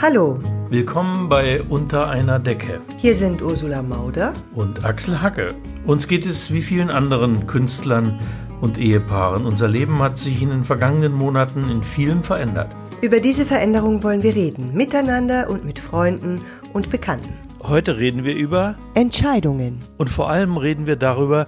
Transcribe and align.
Hallo, 0.00 0.38
Willkommen 0.68 1.28
bei 1.28 1.60
Unter 1.68 2.08
einer 2.10 2.38
Decke 2.38 2.80
hier 3.00 3.14
sind 3.14 3.40
Ursula 3.42 3.82
Mauder. 3.82 4.34
und 4.54 4.84
Axel 4.84 5.22
Hacke. 5.22 5.54
Uns 5.86 6.06
geht 6.08 6.26
es 6.26 6.52
wie 6.52 6.62
vielen 6.62 6.90
anderen 6.90 7.46
Künstlern 7.46 8.18
und 8.60 8.78
Ehepaaren. 8.78 9.46
Unser 9.46 9.68
Leben 9.68 9.98
hat 10.00 10.18
sich 10.18 10.42
in 10.42 10.50
den 10.50 10.64
vergangenen 10.64 11.12
Monaten 11.12 11.64
in 11.70 11.82
vielem 11.82 12.22
verändert. 12.22 12.70
Über 13.00 13.20
diese 13.20 13.46
Veränderung 13.46 14.02
wollen 14.02 14.22
wir 14.22 14.34
reden, 14.34 14.74
miteinander 14.74 15.48
und 15.50 15.64
mit 15.64 15.78
Freunden 15.78 16.40
und 16.72 16.90
Bekannten. 16.90 17.32
Heute 17.62 17.96
reden 17.98 18.24
wir 18.24 18.34
über 18.36 18.74
Entscheidungen. 18.94 19.80
und 19.98 20.08
vor 20.10 20.28
allem 20.30 20.56
reden 20.56 20.86
wir 20.86 20.96
darüber, 20.96 21.46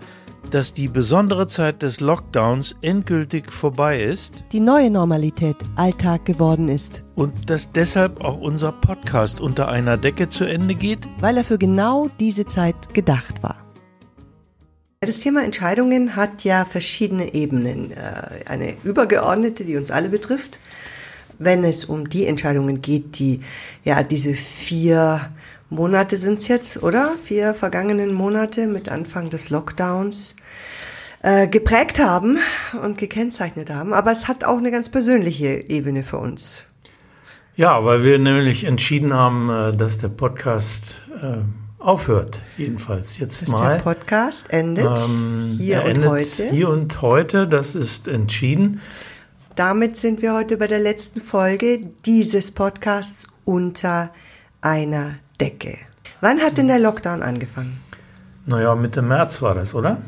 dass 0.50 0.74
die 0.74 0.88
besondere 0.88 1.46
Zeit 1.46 1.82
des 1.82 2.00
Lockdowns 2.00 2.76
endgültig 2.82 3.52
vorbei 3.52 4.02
ist 4.02 4.44
Die 4.52 4.60
neue 4.60 4.90
Normalität 4.90 5.56
Alltag 5.76 6.24
geworden 6.24 6.68
ist, 6.68 7.02
und 7.14 7.50
dass 7.50 7.72
deshalb 7.72 8.24
auch 8.24 8.40
unser 8.40 8.72
Podcast 8.72 9.40
unter 9.40 9.68
einer 9.68 9.96
Decke 9.96 10.28
zu 10.28 10.44
Ende 10.44 10.74
geht. 10.74 11.00
weil 11.20 11.36
er 11.36 11.44
für 11.44 11.58
genau 11.58 12.08
diese 12.18 12.46
Zeit 12.46 12.94
gedacht 12.94 13.42
war. 13.42 13.56
Das 15.00 15.20
Thema 15.20 15.44
Entscheidungen 15.44 16.16
hat 16.16 16.42
ja 16.42 16.64
verschiedene 16.64 17.32
Ebenen. 17.34 17.92
Äh, 17.92 18.44
Eine 18.48 18.74
übergeordnete, 18.82 19.64
die 19.64 19.76
uns 19.76 19.90
alle 19.92 20.08
betrifft, 20.08 20.58
wenn 21.38 21.62
es 21.62 21.84
um 21.84 22.08
die 22.08 22.26
Entscheidungen 22.26 22.82
geht, 22.82 23.18
die 23.18 23.42
ja 23.84 24.02
diese 24.02 24.34
vier 24.34 25.30
Monate 25.70 26.16
sind 26.16 26.38
es 26.38 26.48
jetzt, 26.48 26.82
oder? 26.82 27.12
Vier 27.22 27.54
vergangenen 27.54 28.12
Monate 28.12 28.66
mit 28.66 28.88
Anfang 28.88 29.30
des 29.30 29.50
Lockdowns 29.50 30.34
äh, 31.22 31.48
geprägt 31.48 31.98
haben 31.98 32.38
und 32.82 32.98
gekennzeichnet 32.98 33.70
haben. 33.70 33.92
Aber 33.92 34.12
es 34.12 34.28
hat 34.28 34.44
auch 34.44 34.58
eine 34.58 34.70
ganz 34.70 34.88
persönliche 34.88 35.68
Ebene 35.68 36.02
für 36.02 36.18
uns. 36.18 36.66
Ja, 37.56 37.84
weil 37.84 38.04
wir 38.04 38.18
nämlich 38.18 38.64
entschieden 38.64 39.12
haben, 39.12 39.50
äh, 39.50 39.76
dass 39.76 39.98
der 39.98 40.08
Podcast 40.08 41.00
äh, 41.20 41.38
aufhört. 41.80 42.42
Jedenfalls 42.56 43.18
jetzt 43.18 43.48
Der 43.48 43.50
mal. 43.50 43.80
Podcast 43.80 44.50
endet 44.50 44.86
Ähm, 44.86 45.56
hier 45.58 45.78
er 45.78 45.84
und 45.84 45.90
endet 45.90 46.10
heute. 46.10 46.44
Hier 46.50 46.68
und 46.68 47.02
heute, 47.02 47.48
das 47.48 47.74
ist 47.74 48.06
entschieden. 48.06 48.80
Damit 49.56 49.96
sind 49.96 50.22
wir 50.22 50.34
heute 50.34 50.56
bei 50.56 50.68
der 50.68 50.78
letzten 50.78 51.20
Folge 51.20 51.80
dieses 52.06 52.52
Podcasts 52.52 53.26
unter 53.44 54.10
einer 54.60 55.14
Decke. 55.40 55.78
Wann 56.20 56.38
hat 56.40 56.58
denn 56.58 56.68
der 56.68 56.78
Lockdown 56.78 57.22
angefangen? 57.22 57.80
Naja, 58.46 58.76
Mitte 58.76 59.02
März 59.02 59.42
war 59.42 59.56
das, 59.56 59.74
oder? 59.74 60.00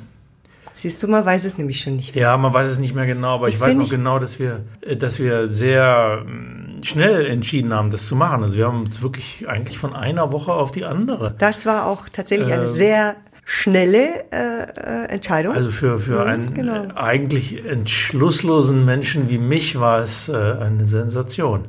Siehst 0.80 1.02
du, 1.02 1.08
man 1.08 1.24
weiß 1.26 1.44
es 1.44 1.58
nämlich 1.58 1.80
schon 1.80 1.96
nicht. 1.96 2.14
Ja, 2.16 2.36
man 2.36 2.54
weiß 2.54 2.66
es 2.68 2.78
nicht 2.78 2.94
mehr 2.94 3.06
genau, 3.06 3.34
aber 3.34 3.48
ich 3.48 3.54
Das 3.54 3.62
weiß 3.62 3.68
find 3.70 3.78
noch 3.80 3.84
ich- 3.86 3.90
genau, 3.90 4.18
dass 4.18 4.38
wir, 4.38 4.60
äh, 4.80 4.96
dass 4.96 5.18
wir 5.18 5.48
sehr 5.48 6.24
mm, 6.24 6.82
schnell 6.82 7.26
entschieden 7.26 7.72
haben, 7.74 7.90
das 7.90 8.06
zu 8.06 8.16
machen. 8.16 8.42
Also 8.42 8.56
wir 8.56 8.66
haben 8.66 8.80
uns 8.80 9.02
wirklich 9.02 9.46
eigentlich 9.48 9.78
von 9.78 9.94
einer 9.94 10.32
Woche 10.32 10.52
auf 10.52 10.72
die 10.72 10.84
andere. 10.84 11.34
Das 11.38 11.66
war 11.66 11.86
auch 11.86 12.08
tatsächlich 12.08 12.52
eine 12.52 12.68
Ähm. 12.68 12.74
sehr 12.74 13.16
schnelle 13.44 14.24
äh, 14.32 14.62
äh, 14.62 15.04
Entscheidung. 15.08 15.54
Also 15.54 15.70
für, 15.70 15.98
für 15.98 16.22
Mhm, 16.24 16.30
einen 16.30 16.54
genau. 16.54 16.84
äh, 16.84 16.88
eigentlich 16.96 17.64
entschlusslosen 17.66 18.84
Menschen 18.84 19.28
wie 19.28 19.38
mich 19.38 19.78
war 19.78 19.98
es 20.00 20.28
äh, 20.28 20.34
eine 20.36 20.86
Sensation. 20.86 21.62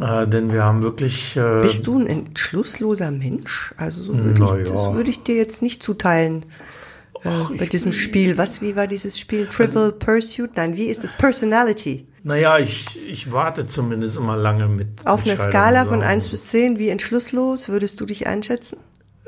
Äh, 0.00 0.28
denn 0.28 0.52
wir 0.52 0.62
haben 0.62 0.82
wirklich. 0.84 1.36
Bist 1.62 1.86
du 1.88 1.98
ein 1.98 2.06
entschlussloser 2.06 3.10
Mensch? 3.10 3.74
Also 3.76 4.02
so 4.02 4.16
würde 4.16 4.44
ich, 4.62 4.68
ja. 4.68 4.72
das 4.72 4.94
würde 4.94 5.10
ich 5.10 5.22
dir 5.24 5.34
jetzt 5.34 5.60
nicht 5.62 5.82
zuteilen. 5.82 6.44
Äh, 7.24 7.56
bei 7.56 7.66
diesem 7.66 7.92
Spiel. 7.92 8.36
Was, 8.38 8.60
wie 8.62 8.76
war 8.76 8.86
dieses 8.86 9.18
Spiel? 9.18 9.46
Trivial 9.46 9.92
Pursuit? 9.92 10.50
Nein, 10.56 10.76
wie 10.76 10.86
ist 10.86 11.04
es? 11.04 11.12
Personality. 11.12 12.06
Naja, 12.24 12.58
ich, 12.58 12.98
ich 13.08 13.32
warte 13.32 13.66
zumindest 13.66 14.16
immer 14.16 14.36
lange 14.36 14.68
mit. 14.68 14.88
Auf 15.04 15.24
einer 15.24 15.36
Skala 15.36 15.84
von 15.84 16.00
sagen. 16.00 16.12
1 16.12 16.28
bis 16.28 16.48
10, 16.48 16.78
wie 16.78 16.88
entschlusslos 16.88 17.68
würdest 17.68 18.00
du 18.00 18.06
dich 18.06 18.26
einschätzen? 18.26 18.78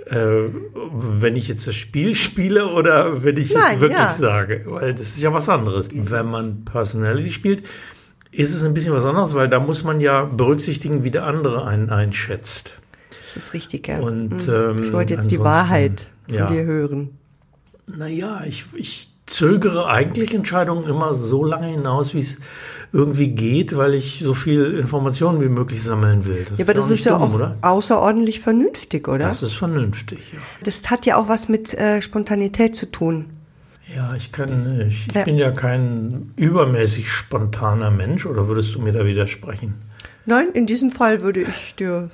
Äh, 0.06 0.44
wenn 0.92 1.36
ich 1.36 1.48
jetzt 1.48 1.66
das 1.66 1.76
Spiel 1.76 2.14
spiele 2.14 2.66
oder 2.72 3.22
wenn 3.22 3.36
ich 3.36 3.54
Nein, 3.54 3.76
es 3.76 3.80
wirklich 3.80 3.98
ja. 4.00 4.10
sage, 4.10 4.64
weil 4.66 4.92
das 4.92 5.08
ist 5.08 5.22
ja 5.22 5.32
was 5.32 5.48
anderes. 5.48 5.88
Wenn 5.92 6.26
man 6.26 6.64
Personality 6.64 7.30
spielt, 7.30 7.62
ist 8.32 8.54
es 8.54 8.64
ein 8.64 8.74
bisschen 8.74 8.92
was 8.92 9.04
anderes, 9.04 9.34
weil 9.34 9.48
da 9.48 9.60
muss 9.60 9.84
man 9.84 10.00
ja 10.00 10.24
berücksichtigen, 10.24 11.04
wie 11.04 11.10
der 11.10 11.24
andere 11.26 11.66
einen 11.66 11.90
einschätzt. 11.90 12.80
Das 13.22 13.36
ist 13.36 13.54
richtig, 13.54 13.86
ja. 13.88 14.00
Und, 14.00 14.46
Mhm. 14.48 14.52
ähm, 14.52 14.76
ich 14.82 14.92
wollte 14.92 15.14
jetzt 15.14 15.30
die 15.30 15.40
Wahrheit 15.40 16.10
von 16.28 16.38
ja. 16.38 16.46
dir 16.46 16.64
hören. 16.64 17.18
Naja, 17.96 18.42
ich, 18.46 18.66
ich 18.74 19.08
zögere 19.26 19.86
eigentlich 19.86 20.34
Entscheidungen 20.34 20.88
immer 20.88 21.14
so 21.14 21.44
lange 21.44 21.68
hinaus, 21.68 22.14
wie 22.14 22.20
es 22.20 22.36
irgendwie 22.92 23.28
geht, 23.28 23.76
weil 23.76 23.94
ich 23.94 24.18
so 24.20 24.34
viel 24.34 24.72
Informationen 24.78 25.40
wie 25.40 25.48
möglich 25.48 25.82
sammeln 25.82 26.24
will. 26.26 26.44
Ja, 26.56 26.64
aber 26.64 26.74
das 26.74 26.86
auch 26.88 26.90
ist 26.94 27.04
ja 27.04 27.12
dumm, 27.12 27.22
auch 27.22 27.34
oder? 27.34 27.56
außerordentlich 27.62 28.40
vernünftig, 28.40 29.06
oder? 29.06 29.28
Das 29.28 29.42
ist 29.44 29.54
vernünftig, 29.54 30.32
ja. 30.32 30.38
Das 30.64 30.90
hat 30.90 31.06
ja 31.06 31.16
auch 31.16 31.28
was 31.28 31.48
mit 31.48 31.72
äh, 31.74 32.02
Spontanität 32.02 32.74
zu 32.74 32.90
tun. 32.90 33.26
Ja, 33.94 34.14
ich 34.16 34.32
kann, 34.32 34.86
ich, 34.88 35.06
ich 35.08 35.14
Ja. 35.14 35.24
bin 35.24 35.36
ja 35.36 35.50
kein 35.52 36.32
übermäßig 36.36 37.10
spontaner 37.10 37.90
Mensch, 37.90 38.26
oder 38.26 38.48
würdest 38.48 38.74
du 38.74 38.80
mir 38.80 38.92
da 38.92 39.04
widersprechen? 39.04 39.74
Nein, 40.26 40.48
in 40.54 40.66
diesem 40.66 40.90
Fall 40.92 41.20
würde 41.22 41.40
ich 41.42 41.74
dir 41.76 42.10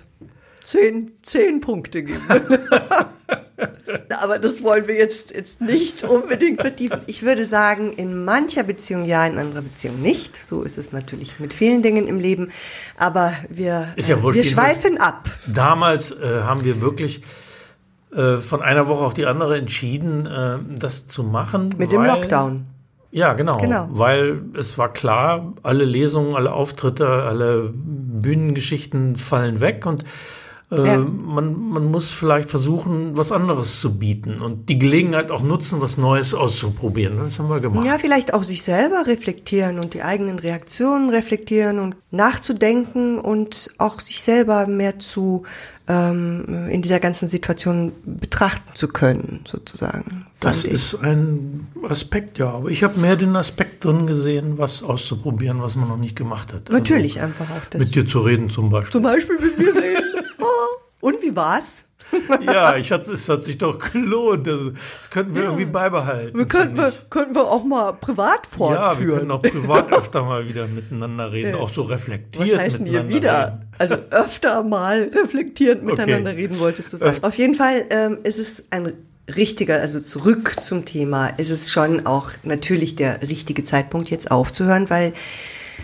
zehn, 0.63 1.13
zehn 1.23 1.61
Punkte 1.61 2.03
geben. 2.03 2.21
Aber 4.22 4.39
das 4.39 4.62
wollen 4.62 4.87
wir 4.87 4.97
jetzt, 4.97 5.31
jetzt 5.34 5.61
nicht 5.61 6.05
unbedingt 6.05 6.61
vertiefen. 6.61 7.00
Ich 7.06 7.22
würde 7.22 7.44
sagen, 7.44 7.93
in 7.93 8.25
mancher 8.25 8.62
Beziehung 8.62 9.05
ja, 9.05 9.27
in 9.27 9.39
anderer 9.39 9.62
Beziehung 9.62 10.00
nicht. 10.00 10.37
So 10.37 10.62
ist 10.62 10.78
es 10.78 10.93
natürlich 10.93 11.41
mit 11.41 11.55
vielen 11.55 11.83
Dingen 11.83 12.06
im 12.06 12.21
Leben. 12.21 12.50
Aber 12.99 13.33
wir, 13.49 13.89
ja 13.97 14.16
äh, 14.16 14.22
wurscht, 14.22 14.37
wir 14.37 14.45
schweifen 14.45 14.99
ab. 14.99 15.31
Damals 15.47 16.12
äh, 16.12 16.43
haben 16.43 16.65
wir 16.65 16.81
wirklich 16.81 17.22
äh, 18.12 18.39
von 18.39 18.62
einer 18.62 18.89
Woche 18.89 19.05
auf 19.05 19.15
die 19.15 19.27
andere 19.27 19.59
entschieden, 19.59 20.27
äh, 20.27 20.59
das 20.78 21.06
zu 21.06 21.22
machen. 21.22 21.75
Mit 21.78 21.93
dem 21.93 22.05
Lockdown. 22.05 22.66
Ja, 23.11 23.33
genau, 23.33 23.56
Genau. 23.59 23.89
Weil 23.91 24.43
es 24.55 24.77
war 24.77 24.93
klar, 24.93 25.55
alle 25.62 25.84
Lesungen, 25.84 26.34
alle 26.34 26.53
Auftritte, 26.53 27.09
alle 27.09 27.72
Bühnengeschichten 27.72 29.16
fallen 29.16 29.61
weg 29.61 29.87
und 29.87 30.05
äh, 30.71 30.84
Ja. 30.84 30.99
man, 30.99 31.69
man 31.71 31.84
muss 31.91 32.12
vielleicht 32.12 32.50
versuchen, 32.50 33.16
was 33.16 33.32
anderes 33.32 33.81
zu 33.81 33.99
bieten 33.99 34.41
und 34.41 34.69
die 34.69 34.78
Gelegenheit 34.78 35.31
auch 35.31 35.43
nutzen, 35.43 35.81
was 35.81 35.97
Neues 35.97 36.34
auszuprobieren. 36.34 37.19
Das 37.19 37.38
haben 37.38 37.49
wir 37.49 37.60
gemacht. 37.60 37.87
Ja, 37.87 37.99
vielleicht 37.99 38.34
auch 38.34 38.43
sich 38.43 38.62
selber 38.62 39.06
reflektieren 39.06 39.77
und 39.77 39.94
die 39.94 40.03
eigenen 40.03 40.38
Reaktionen 40.38 41.10
reflektieren 41.10 41.78
und 41.78 41.97
nachzudenken 42.10 43.19
und 43.19 43.71
auch 43.78 44.00
sich 44.00 44.21
selber 44.21 44.66
mehr 44.66 44.99
zu 44.99 45.44
ähm, 45.88 46.69
in 46.69 46.83
dieser 46.83 46.98
ganzen 46.98 47.28
Situation 47.28 47.93
betrachten 48.04 48.75
zu 48.75 48.88
können, 48.88 49.44
sozusagen. 49.47 50.27
Das 50.41 50.65
ich. 50.65 50.72
ist 50.72 50.94
ein 50.97 51.69
Aspekt, 51.88 52.38
ja. 52.38 52.50
Aber 52.50 52.71
ich 52.71 52.83
habe 52.83 52.98
mehr 52.98 53.16
den 53.16 53.37
Aspekt 53.37 53.84
drin 53.84 54.06
gesehen, 54.06 54.59
was 54.59 54.83
auszuprobieren, 54.83 55.62
was 55.62 55.77
man 55.77 55.88
noch 55.88 55.97
nicht 55.97 56.16
gemacht 56.16 56.53
hat. 56.53 56.69
Also 56.69 56.72
natürlich 56.72 57.21
einfach 57.21 57.47
auch 57.50 57.65
das. 57.71 57.78
mit 57.78 57.94
dir 57.94 58.06
zu 58.06 58.21
reden 58.21 58.50
zum 58.50 58.69
Beispiel. 58.69 58.93
Zum 58.93 59.03
Beispiel 59.03 59.38
mit 59.38 59.59
mir 59.59 59.75
reden. 59.81 60.16
Und 61.06 61.22
wie 61.22 61.37
war's? 61.37 61.84
ja, 62.41 62.77
ich 62.77 62.91
hatte, 62.91 63.12
es 63.12 63.28
hat 63.28 63.44
sich 63.44 63.59
doch 63.59 63.78
gelohnt. 63.78 64.49
Also, 64.49 64.71
Das 64.71 65.09
könnten 65.11 65.34
wir 65.37 65.43
irgendwie 65.44 65.67
beibehalten. 65.67 66.37
Wir 66.37 66.47
könnten, 66.47 66.77
wir, 66.77 66.93
könnten 67.11 67.34
wir 67.37 67.44
auch 67.44 67.65
mal 67.65 67.93
privat 67.93 68.44
fortführen. 68.47 68.83
Ja, 68.83 68.99
wir 68.99 69.19
können 69.19 69.31
auch 69.31 69.43
privat 69.43 69.93
öfter 69.93 70.22
mal 70.25 70.49
wieder 70.49 70.66
miteinander 70.66 71.31
reden, 71.31 71.55
auch 71.55 71.69
so 71.69 71.84
Was 71.84 71.91
reflektiert. 71.93 72.59
heißt 72.59 72.78
denn 72.78 72.84
miteinander 72.84 73.15
wieder? 73.15 73.47
reden. 73.47 73.71
Also 73.78 73.95
öfter 74.11 74.62
mal 74.65 75.11
reflektierend 75.15 75.84
miteinander 75.84 76.31
Okay. 76.33 76.41
reden, 76.43 76.59
wolltest 76.59 76.93
du 76.93 76.97
sagen. 76.97 77.19
Auf 77.22 77.39
jeden 77.39 77.55
Fall 77.55 77.84
ähm, 77.91 78.19
ist 78.25 78.39
es 78.41 78.65
ein 78.71 78.93
richtiger, 79.37 79.81
also 79.81 80.00
zurück 80.00 80.61
zum 80.61 80.84
Thema, 80.87 81.28
ist 81.28 81.50
es 81.50 81.71
schon 81.72 82.05
auch 82.06 82.31
natürlich 82.43 82.97
der 82.97 83.22
richtige 83.22 83.65
Zeitpunkt, 83.65 84.11
jetzt 84.11 84.31
aufzuhören, 84.33 84.91
weil 84.91 85.12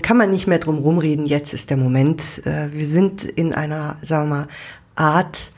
kann 0.03 0.17
man 0.17 0.31
nicht 0.31 0.47
mehr 0.47 0.59
drum 0.59 0.79
rumreden, 0.79 1.27
jetzt 1.27 1.53
ist 1.53 1.71
der 1.71 1.77
Moment. 1.77 2.43
Äh, 2.47 2.73
wir 2.73 2.87
sind 2.87 3.25
in 3.25 3.53
einer, 3.53 3.99
sagen 4.03 4.29
wir 4.31 4.37
mal, 4.37 4.49
Art 4.95 5.53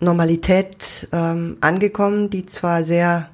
Normalität 0.00 1.08
ähm, 1.12 1.56
angekommen, 1.60 2.30
die 2.30 2.46
zwar 2.46 2.84
sehr 2.84 3.28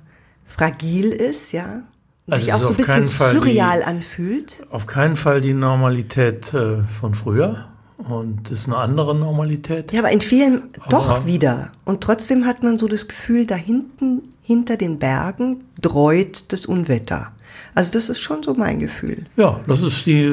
fragil 0.46 1.10
ist, 1.12 1.52
ja, 1.52 1.82
Also 2.30 2.44
sich 2.44 2.54
auch 2.54 2.62
so 2.62 2.68
ein 2.70 2.76
bisschen 2.76 3.08
Fall 3.08 3.32
die- 3.34 3.38
surreal 3.38 3.82
anfühlt. 3.82 4.66
Auf 4.70 4.86
keinen 4.86 5.16
Fall 5.16 5.40
die 5.40 5.52
Normalität 5.54 6.54
äh, 6.54 6.82
von 7.00 7.14
früher. 7.14 7.66
Und 7.98 8.50
das 8.50 8.60
ist 8.60 8.66
eine 8.66 8.76
andere 8.78 9.14
Normalität. 9.14 9.92
Ja, 9.92 10.00
aber 10.00 10.10
in 10.10 10.20
vielen 10.20 10.64
doch 10.90 11.10
Aber- 11.18 11.26
wieder. 11.26 11.70
Und 11.84 12.00
trotzdem 12.02 12.44
hat 12.46 12.62
man 12.62 12.78
so 12.78 12.88
das 12.88 13.08
Gefühl, 13.08 13.46
da 13.46 13.54
hinten, 13.54 14.22
hinter 14.42 14.76
den 14.76 14.98
Bergen, 14.98 15.64
dreut 15.80 16.52
das 16.52 16.66
Unwetter. 16.66 17.30
Also 17.74 17.92
das 17.92 18.08
ist 18.08 18.20
schon 18.20 18.42
so 18.42 18.54
mein 18.54 18.78
Gefühl. 18.80 19.24
Ja, 19.36 19.60
das 19.66 19.82
ist 19.82 20.04
die, 20.06 20.32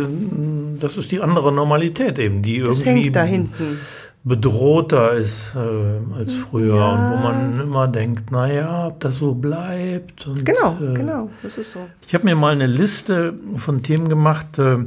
das 0.80 0.98
ist 0.98 1.12
die 1.12 1.20
andere 1.22 1.52
Normalität 1.52 2.18
eben, 2.20 2.42
die 2.42 2.60
Das 2.62 2.80
irgendwie 2.82 3.04
hängt 3.06 3.16
da 3.16 3.24
hinten. 3.24 3.80
Bedrohter 4.24 5.14
ist 5.14 5.56
äh, 5.56 6.00
als 6.18 6.34
früher 6.34 6.76
Ja. 6.76 6.90
und 6.92 7.12
wo 7.12 7.24
man 7.24 7.60
immer 7.60 7.88
denkt, 7.88 8.26
na 8.32 8.52
ja, 8.52 8.88
ob 8.88 9.00
das 9.00 9.16
so 9.16 9.34
bleibt. 9.34 10.28
Und, 10.28 10.46
Genau, 10.46 10.78
äh, 10.82 10.94
genau, 10.94 11.30
das 11.42 11.58
ist 11.58 11.72
so. 11.72 11.80
Ich 12.08 12.14
habe 12.14 12.26
mir 12.26 12.36
mal 12.36 12.52
eine 12.54 12.68
Liste 12.68 13.34
von 13.58 13.82
Themen 13.82 14.08
gemacht, 14.10 14.60
äh, 14.60 14.78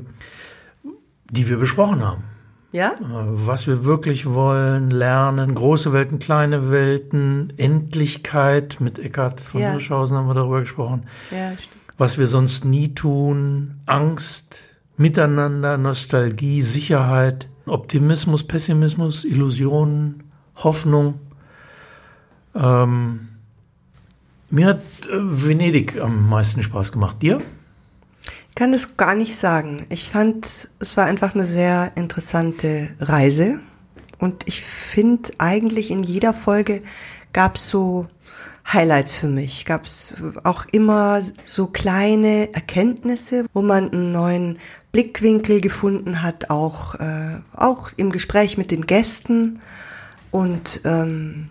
die 1.31 1.49
wir 1.49 1.57
besprochen 1.59 2.03
haben. 2.05 2.23
Ja? 2.71 2.93
Äh, 2.93 2.97
was 3.03 3.67
wir 3.67 3.85
wirklich 3.85 4.27
wollen, 4.27 4.91
lernen, 4.91 5.55
große 5.55 5.93
Welten, 5.93 6.19
kleine 6.21 6.71
Welten, 6.71 7.53
Endlichkeit. 7.57 8.77
Mit 8.81 8.99
Eckhard 8.99 9.41
von 9.41 9.61
Ja. 9.61 9.73
Hirschhausen 9.73 10.17
haben 10.17 10.29
wir 10.29 10.35
darüber 10.35 10.61
gesprochen. 10.61 11.05
Ja, 11.33 11.57
stimmt. 11.59 11.83
Was 11.99 12.19
wir 12.19 12.27
sonst 12.27 12.65
nie 12.65 12.95
tun, 12.95 13.81
Angst, 13.87 14.61
Miteinander, 14.97 15.77
Nostalgie, 15.77 16.61
Sicherheit, 16.63 17.49
Optimismus, 17.67 18.45
Pessimismus, 18.45 19.25
Illusionen, 19.25 20.25
Hoffnung. 20.57 21.21
Ähm, 22.55 23.29
mir 24.51 24.67
hat 24.67 24.83
äh, 25.07 25.13
Venedig 25.13 26.01
am 26.01 26.29
meisten 26.29 26.63
Spaß 26.63 26.93
gemacht. 26.93 27.23
Dir? 27.23 27.41
Ich 28.51 28.55
kann 28.55 28.73
es 28.73 28.97
gar 28.97 29.15
nicht 29.15 29.35
sagen. 29.35 29.87
Ich 29.91 30.09
fand, 30.09 30.71
es 30.79 30.97
war 30.97 31.07
einfach 31.07 31.35
eine 31.35 31.45
sehr 31.45 31.93
interessante 31.97 32.95
Reise. 33.01 33.59
Und 34.19 34.47
ich 34.47 34.63
finde 34.63 35.33
eigentlich 35.39 35.91
in 35.91 36.05
jeder 36.05 36.33
Folge 36.33 36.83
gab 37.33 37.57
es 37.57 37.69
so 37.69 38.07
Highlights 38.73 39.17
für 39.17 39.27
mich. 39.27 39.65
Gab 39.65 39.85
es 39.85 40.15
auch 40.45 40.67
immer 40.73 41.21
so 41.45 41.67
kleine 41.67 42.55
Erkenntnisse, 42.55 43.47
wo 43.53 43.63
man 43.63 43.91
einen 43.91 44.13
neuen 44.13 44.59
Blickwinkel 44.95 45.61
gefunden 45.61 46.23
hat, 46.23 46.51
auch, 46.51 46.95
äh, 46.95 47.41
auch 47.53 47.91
im 47.97 48.11
Gespräch 48.11 48.57
mit 48.57 48.71
den 48.71 48.87
Gästen. 48.87 49.59
Und 50.31 50.83
ähm, 50.85 51.49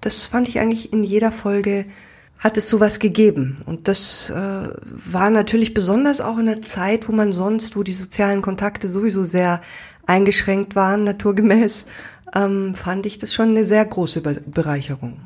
das 0.00 0.24
fand 0.24 0.48
ich 0.48 0.60
eigentlich 0.60 0.94
in 0.94 1.04
jeder 1.04 1.30
Folge 1.30 1.84
hat 2.38 2.56
es 2.56 2.70
sowas 2.70 2.98
gegeben. 2.98 3.58
Und 3.66 3.86
das 3.86 4.30
äh, 4.30 4.34
war 4.34 5.28
natürlich 5.28 5.74
besonders 5.74 6.22
auch 6.22 6.38
in 6.38 6.46
der 6.46 6.62
Zeit, 6.62 7.06
wo 7.06 7.12
man 7.12 7.34
sonst, 7.34 7.76
wo 7.76 7.82
die 7.82 7.92
sozialen 7.92 8.40
Kontakte 8.40 8.88
sowieso 8.88 9.24
sehr 9.24 9.60
eingeschränkt 10.06 10.74
waren, 10.74 11.04
naturgemäß, 11.04 11.84
ähm, 12.34 12.74
fand 12.74 13.04
ich 13.04 13.18
das 13.18 13.34
schon 13.34 13.50
eine 13.50 13.64
sehr 13.64 13.84
große 13.84 14.22
Be 14.22 14.40
Bereicherung. 14.46 15.18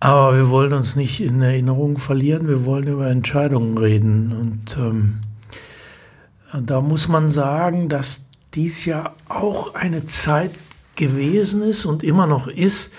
Aber 0.00 0.36
wir 0.36 0.50
wollen 0.50 0.74
uns 0.74 0.94
nicht 0.94 1.22
in 1.22 1.40
Erinnerung 1.40 1.96
verlieren, 1.96 2.48
wir 2.48 2.66
wollen 2.66 2.86
über 2.86 3.08
Entscheidungen 3.08 3.78
reden. 3.78 4.32
Und 4.32 4.76
ähm, 4.78 5.20
da 6.52 6.80
muss 6.80 7.08
man 7.08 7.30
sagen, 7.30 7.88
dass 7.88 8.26
dies 8.54 8.84
ja 8.84 9.12
auch 9.28 9.74
eine 9.74 10.04
Zeit 10.06 10.52
gewesen 10.94 11.62
ist 11.62 11.84
und 11.84 12.02
immer 12.02 12.26
noch 12.26 12.46
ist, 12.46 12.92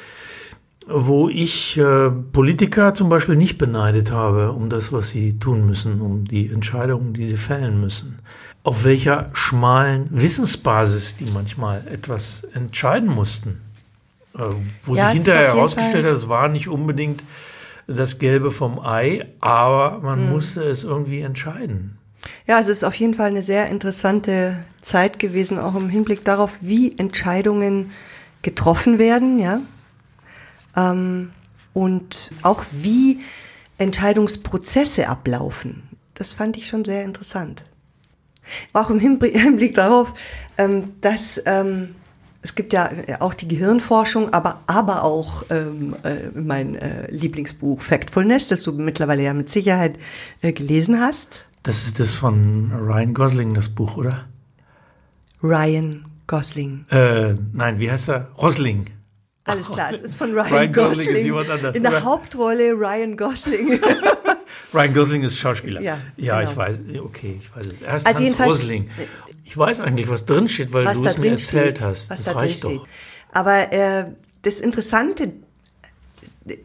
wo 0.87 1.27
ich 1.29 1.77
äh, 1.77 2.09
Politiker 2.09 2.93
zum 2.93 3.09
Beispiel 3.09 3.35
nicht 3.35 3.57
beneidet 3.57 4.11
habe 4.11 4.51
um 4.51 4.69
das, 4.69 4.93
was 4.93 5.09
sie 5.09 5.37
tun 5.39 5.65
müssen, 5.65 5.99
um 5.99 6.25
die 6.25 6.47
Entscheidungen, 6.49 7.13
die 7.13 7.25
sie 7.25 7.37
fällen 7.37 7.81
müssen. 7.81 8.19
Auf 8.63 8.83
welcher 8.83 9.29
schmalen 9.33 10.07
Wissensbasis 10.11 11.15
die 11.17 11.25
manchmal 11.25 11.83
etwas 11.91 12.43
entscheiden 12.53 13.09
mussten. 13.09 13.61
Äh, 14.35 14.41
wo 14.83 14.95
Ja, 14.95 15.07
sich 15.11 15.17
hinterher 15.23 15.55
herausgestellt 15.55 16.05
hat, 16.05 16.13
es 16.13 16.29
war 16.29 16.47
nicht 16.49 16.67
unbedingt 16.67 17.23
das 17.87 18.19
Gelbe 18.19 18.51
vom 18.51 18.79
Ei, 18.79 19.25
aber 19.39 19.99
man 20.01 20.19
Hm. 20.19 20.29
musste 20.29 20.63
es 20.63 20.83
irgendwie 20.83 21.21
entscheiden. 21.21 21.97
Ja, 22.47 22.59
es 22.59 22.67
ist 22.67 22.83
auf 22.83 22.95
jeden 22.95 23.13
Fall 23.13 23.29
eine 23.29 23.43
sehr 23.43 23.67
interessante 23.67 24.65
Zeit 24.81 25.19
gewesen, 25.19 25.59
auch 25.59 25.75
im 25.75 25.89
Hinblick 25.89 26.23
darauf, 26.23 26.59
wie 26.61 26.97
Entscheidungen 26.97 27.91
getroffen 28.41 28.99
werden, 28.99 29.39
ja. 29.39 29.61
Ähm, 30.75 31.31
und 31.73 32.31
auch 32.41 32.63
wie 32.71 33.21
Entscheidungsprozesse 33.77 35.07
ablaufen. 35.07 35.83
Das 36.13 36.33
fand 36.33 36.57
ich 36.57 36.67
schon 36.67 36.85
sehr 36.85 37.03
interessant. 37.03 37.63
Auch 38.73 38.89
im 38.89 38.99
Hinblick, 38.99 39.75
darauf, 39.75 40.13
ähm, 40.57 40.99
dass 41.01 41.41
ähm, 41.45 41.95
es 42.41 42.55
gibt 42.55 42.71
ja 42.71 42.89
auch 43.19 43.33
die 43.33 43.47
Gehirnforschung, 43.47 44.33
aber, 44.33 44.61
aber 44.67 45.03
auch 45.03 45.43
ähm, 45.49 45.93
äh, 46.03 46.29
mein 46.33 46.75
äh, 46.75 47.11
Lieblingsbuch 47.11 47.81
Factfulness, 47.81 48.47
das 48.47 48.63
du 48.63 48.71
mittlerweile 48.71 49.23
ja 49.23 49.33
mit 49.33 49.49
Sicherheit 49.49 49.99
äh, 50.41 50.53
gelesen 50.53 51.01
hast. 51.01 51.46
Das 51.67 51.85
ist 51.85 51.99
das 51.99 52.13
von 52.13 52.71
Ryan 52.71 53.13
Gosling, 53.13 53.53
das 53.53 53.67
Buch, 53.67 53.97
oder? 53.97 54.25
Ryan 55.43 56.05
Gosling. 56.25 56.85
Äh, 56.91 57.33
nein, 57.51 57.77
wie 57.77 57.91
heißt 57.91 58.07
er? 58.07 58.29
Rosling. 58.41 58.85
Alles 59.43 59.67
klar, 59.67 59.93
es 59.93 59.99
ist 59.99 60.15
von 60.15 60.31
Ryan, 60.31 60.47
Ryan 60.47 60.71
Gosling 60.71 60.97
Gosling. 60.97 61.15
ist 61.17 61.23
jemand 61.25 61.49
anders, 61.49 61.75
In 61.75 61.83
der 61.83 61.91
oder? 61.91 62.03
Hauptrolle 62.05 62.71
Ryan 62.71 63.17
Gosling. 63.17 63.81
Ryan 64.73 64.93
Gosling 64.93 65.23
ist 65.23 65.37
Schauspieler. 65.37 65.81
Ja, 65.81 65.97
ja 66.15 66.39
genau. 66.39 66.51
ich 66.51 66.57
weiß. 66.57 66.79
Okay, 67.01 67.41
ich 67.41 67.53
weiß 67.53 67.65
es. 67.67 67.81
Er 67.81 67.97
ist 67.97 68.07
Also 68.07 68.23
Hans 68.23 68.39
Rosling. 68.39 68.89
Ich 69.43 69.57
weiß 69.57 69.81
eigentlich, 69.81 70.07
was 70.07 70.25
drin 70.25 70.47
steht, 70.47 70.71
weil 70.71 70.85
du 70.85 71.03
es 71.03 71.17
mir 71.17 71.31
erzählt 71.31 71.79
steht, 71.79 71.81
hast. 71.81 72.11
das 72.11 72.23
da 72.23 72.31
reicht 72.31 72.59
steht. 72.59 72.77
doch. 72.77 72.87
Aber 73.33 73.73
äh, 73.73 74.05
das 74.43 74.61
Interessante, 74.61 75.33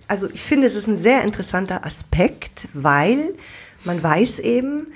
also 0.06 0.30
ich 0.32 0.42
finde, 0.42 0.68
es 0.68 0.76
ist 0.76 0.86
ein 0.86 0.96
sehr 0.96 1.24
interessanter 1.24 1.84
Aspekt, 1.84 2.68
weil 2.72 3.34
man 3.84 4.02
weiß 4.02 4.40
eben, 4.40 4.88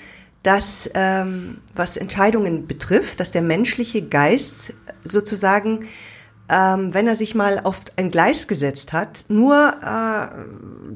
dass 0.42 0.88
ähm, 0.94 1.58
was 1.74 1.96
Entscheidungen 1.96 2.66
betrifft, 2.68 3.18
dass 3.18 3.32
der 3.32 3.42
menschliche 3.42 4.02
Geist 4.02 4.74
sozusagen, 5.02 5.88
ähm, 6.48 6.94
wenn 6.94 7.08
er 7.08 7.16
sich 7.16 7.34
mal 7.34 7.60
auf 7.64 7.80
ein 7.96 8.12
Gleis 8.12 8.46
gesetzt 8.46 8.92
hat, 8.92 9.24
nur 9.26 9.72
äh, 9.82 10.28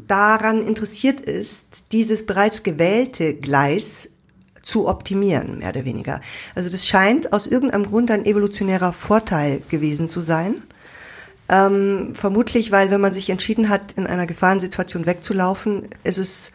daran 0.06 0.64
interessiert 0.64 1.20
ist, 1.20 1.86
dieses 1.90 2.26
bereits 2.26 2.62
gewählte 2.62 3.34
Gleis 3.34 4.10
zu 4.62 4.86
optimieren, 4.86 5.58
mehr 5.58 5.70
oder 5.70 5.84
weniger. 5.84 6.20
Also 6.54 6.70
das 6.70 6.86
scheint 6.86 7.32
aus 7.32 7.48
irgendeinem 7.48 7.86
Grund 7.86 8.10
ein 8.12 8.24
evolutionärer 8.24 8.92
Vorteil 8.92 9.62
gewesen 9.68 10.08
zu 10.08 10.20
sein. 10.20 10.62
Ähm, 11.48 12.12
vermutlich, 12.14 12.70
weil 12.70 12.92
wenn 12.92 13.00
man 13.00 13.14
sich 13.14 13.30
entschieden 13.30 13.68
hat, 13.68 13.94
in 13.94 14.06
einer 14.06 14.26
Gefahrensituation 14.26 15.06
wegzulaufen, 15.06 15.88
ist 16.04 16.18
es 16.18 16.52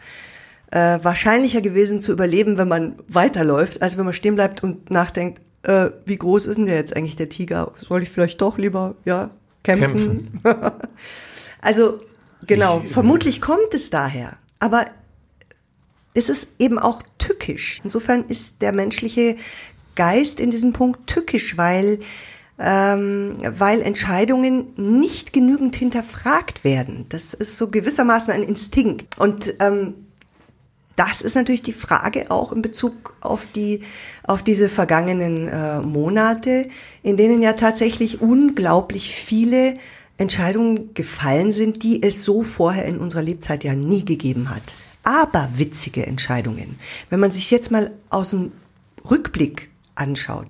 äh, 0.70 0.98
wahrscheinlicher 1.02 1.60
gewesen 1.60 2.00
zu 2.00 2.12
überleben, 2.12 2.58
wenn 2.58 2.68
man 2.68 2.96
weiterläuft, 3.08 3.82
als 3.82 3.96
wenn 3.96 4.04
man 4.04 4.14
stehen 4.14 4.34
bleibt 4.34 4.62
und 4.62 4.90
nachdenkt, 4.90 5.40
äh, 5.62 5.90
wie 6.04 6.16
groß 6.16 6.46
ist 6.46 6.56
denn 6.56 6.66
der 6.66 6.76
jetzt 6.76 6.96
eigentlich, 6.96 7.16
der 7.16 7.28
Tiger? 7.28 7.72
Soll 7.76 8.02
ich 8.02 8.10
vielleicht 8.10 8.40
doch 8.40 8.58
lieber, 8.58 8.94
ja, 9.04 9.30
kämpfen? 9.62 10.40
also, 11.60 12.00
genau, 12.46 12.82
Ich- 12.84 12.92
vermutlich 12.92 13.40
kommt 13.40 13.74
es 13.74 13.90
daher. 13.90 14.36
Aber 14.58 14.86
es 16.14 16.28
ist 16.28 16.48
eben 16.58 16.78
auch 16.78 17.02
tückisch. 17.18 17.80
Insofern 17.84 18.24
ist 18.28 18.62
der 18.62 18.72
menschliche 18.72 19.36
Geist 19.96 20.40
in 20.40 20.50
diesem 20.50 20.72
Punkt 20.72 21.06
tückisch, 21.06 21.56
weil, 21.58 22.00
ähm, 22.58 23.34
weil 23.58 23.82
Entscheidungen 23.82 24.68
nicht 24.76 25.32
genügend 25.32 25.76
hinterfragt 25.76 26.64
werden. 26.64 27.06
Das 27.10 27.34
ist 27.34 27.58
so 27.58 27.68
gewissermaßen 27.68 28.32
ein 28.32 28.42
Instinkt. 28.42 29.18
Und 29.18 29.54
ähm, 29.60 30.05
das 30.96 31.20
ist 31.20 31.36
natürlich 31.36 31.62
die 31.62 31.72
Frage 31.72 32.30
auch 32.30 32.52
in 32.52 32.62
Bezug 32.62 33.14
auf 33.20 33.46
die 33.54 33.82
auf 34.22 34.42
diese 34.42 34.68
vergangenen 34.68 35.48
äh, 35.48 35.80
Monate, 35.80 36.68
in 37.02 37.16
denen 37.16 37.42
ja 37.42 37.52
tatsächlich 37.52 38.20
unglaublich 38.20 39.14
viele 39.14 39.74
Entscheidungen 40.18 40.94
gefallen 40.94 41.52
sind, 41.52 41.82
die 41.82 42.02
es 42.02 42.24
so 42.24 42.42
vorher 42.42 42.86
in 42.86 42.98
unserer 42.98 43.22
Lebzeit 43.22 43.64
ja 43.64 43.74
nie 43.74 44.04
gegeben 44.04 44.50
hat. 44.50 44.62
Aber 45.02 45.50
witzige 45.54 46.06
Entscheidungen. 46.06 46.78
Wenn 47.10 47.20
man 47.20 47.30
sich 47.30 47.50
jetzt 47.50 47.70
mal 47.70 47.92
aus 48.10 48.30
dem 48.30 48.52
Rückblick 49.08 49.68
anschaut. 49.94 50.46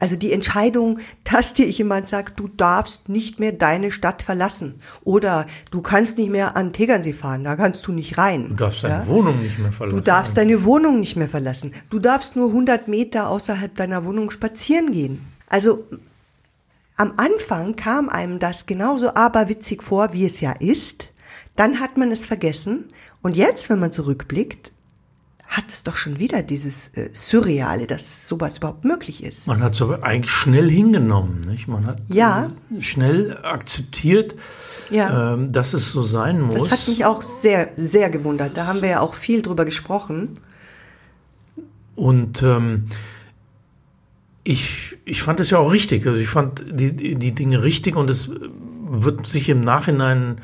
Also 0.00 0.16
die 0.16 0.32
Entscheidung, 0.32 0.98
dass 1.24 1.52
dir 1.52 1.68
jemand 1.68 2.08
sagt, 2.08 2.40
du 2.40 2.48
darfst 2.48 3.08
nicht 3.10 3.38
mehr 3.38 3.52
deine 3.52 3.92
Stadt 3.92 4.22
verlassen 4.22 4.80
oder 5.04 5.46
du 5.70 5.82
kannst 5.82 6.16
nicht 6.16 6.30
mehr 6.30 6.56
an 6.56 6.72
Tegernsee 6.72 7.12
fahren, 7.12 7.44
da 7.44 7.54
kannst 7.54 7.86
du 7.86 7.92
nicht 7.92 8.16
rein. 8.16 8.48
Du 8.48 8.54
darfst 8.54 8.82
deine 8.82 8.94
Ja? 8.94 9.06
Wohnung 9.06 9.42
nicht 9.42 9.58
mehr 9.58 9.72
verlassen. 9.72 9.98
Du 9.98 10.02
darfst 10.02 10.36
deine 10.38 10.64
Wohnung 10.64 11.00
nicht 11.00 11.16
mehr 11.16 11.28
verlassen. 11.28 11.74
Du 11.90 11.98
darfst 11.98 12.34
nur 12.34 12.48
100 12.48 12.88
Meter 12.88 13.28
außerhalb 13.28 13.76
deiner 13.76 14.04
Wohnung 14.04 14.30
spazieren 14.30 14.90
gehen. 14.90 15.20
Also 15.48 15.84
am 16.96 17.12
Anfang 17.18 17.76
kam 17.76 18.08
einem 18.08 18.38
das 18.38 18.64
genauso 18.64 19.14
aberwitzig 19.14 19.82
vor, 19.82 20.14
wie 20.14 20.24
es 20.24 20.40
ja 20.40 20.52
ist. 20.52 21.08
Dann 21.56 21.78
hat 21.78 21.98
man 21.98 22.10
es 22.10 22.26
vergessen. 22.26 22.86
Und 23.22 23.36
jetzt, 23.36 23.68
wenn 23.68 23.78
man 23.78 23.92
zurückblickt, 23.92 24.72
hat 25.50 25.64
es 25.68 25.82
doch 25.82 25.96
schon 25.96 26.20
wieder 26.20 26.42
dieses 26.44 26.88
äh, 26.94 27.10
Surreale, 27.12 27.88
dass 27.88 28.28
sowas 28.28 28.58
überhaupt 28.58 28.84
möglich 28.84 29.24
ist. 29.24 29.48
Man 29.48 29.60
hat 29.64 29.74
es 29.74 29.82
aber 29.82 30.04
eigentlich 30.04 30.30
schnell 30.30 30.70
hingenommen. 30.70 31.40
Nicht? 31.40 31.66
Man 31.66 31.86
hat 31.86 32.00
Ja. 32.08 32.52
äh, 32.78 32.80
schnell 32.80 33.36
akzeptiert, 33.42 34.36
Ja. 34.90 35.34
ähm, 35.34 35.50
dass 35.50 35.74
es 35.74 35.90
so 35.90 36.04
sein 36.04 36.40
muss. 36.40 36.54
Das 36.68 36.70
hat 36.70 36.88
mich 36.88 37.04
auch 37.04 37.22
sehr, 37.22 37.70
sehr 37.76 38.10
gewundert. 38.10 38.56
Da 38.56 38.68
haben 38.68 38.80
wir 38.80 38.90
ja 38.90 39.00
auch 39.00 39.14
viel 39.16 39.42
drüber 39.42 39.64
gesprochen. 39.64 40.38
Und 41.96 42.42
ähm, 42.44 42.86
ich, 44.44 44.96
ich 45.04 45.20
fand 45.20 45.40
es 45.40 45.50
ja 45.50 45.58
auch 45.58 45.72
richtig. 45.72 46.06
Also 46.06 46.18
ich 46.18 46.28
fand 46.28 46.64
die, 46.70 47.16
die 47.16 47.32
Dinge 47.34 47.64
richtig 47.64 47.96
und 47.96 48.08
es 48.08 48.30
wird 48.86 49.26
sich 49.26 49.48
im 49.48 49.60
Nachhinein 49.60 50.40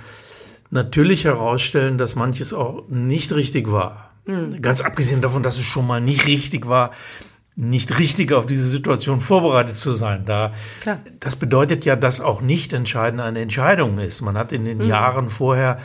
natürlich 0.73 1.25
herausstellen, 1.25 1.97
dass 1.97 2.17
manches 2.17 2.53
auch 2.53 2.89
nicht 2.89 3.33
richtig 3.33 3.71
war. 3.71 4.11
Ganz 4.61 4.81
abgesehen 4.81 5.21
davon, 5.21 5.43
dass 5.43 5.59
es 5.59 5.65
schon 5.65 5.87
mal 5.87 6.01
nicht 6.01 6.27
richtig 6.27 6.69
war, 6.69 6.91
nicht 7.55 7.99
richtig 7.99 8.33
auf 8.33 8.45
diese 8.45 8.69
Situation 8.69 9.21
vorbereitet 9.21 9.75
zu 9.75 9.93
sein. 9.93 10.25
Da, 10.27 10.53
Klar. 10.81 11.01
Das 11.21 11.37
bedeutet 11.37 11.85
ja, 11.85 11.97
dass 11.97 12.21
auch 12.21 12.43
nicht 12.43 12.73
entscheidend 12.75 13.23
eine 13.23 13.41
Entscheidung 13.41 13.99
ist. 13.99 14.21
Man 14.21 14.37
hat 14.37 14.53
in 14.53 14.65
den 14.65 14.79
mhm. 14.79 14.89
Jahren 14.89 15.29
vorher 15.31 15.79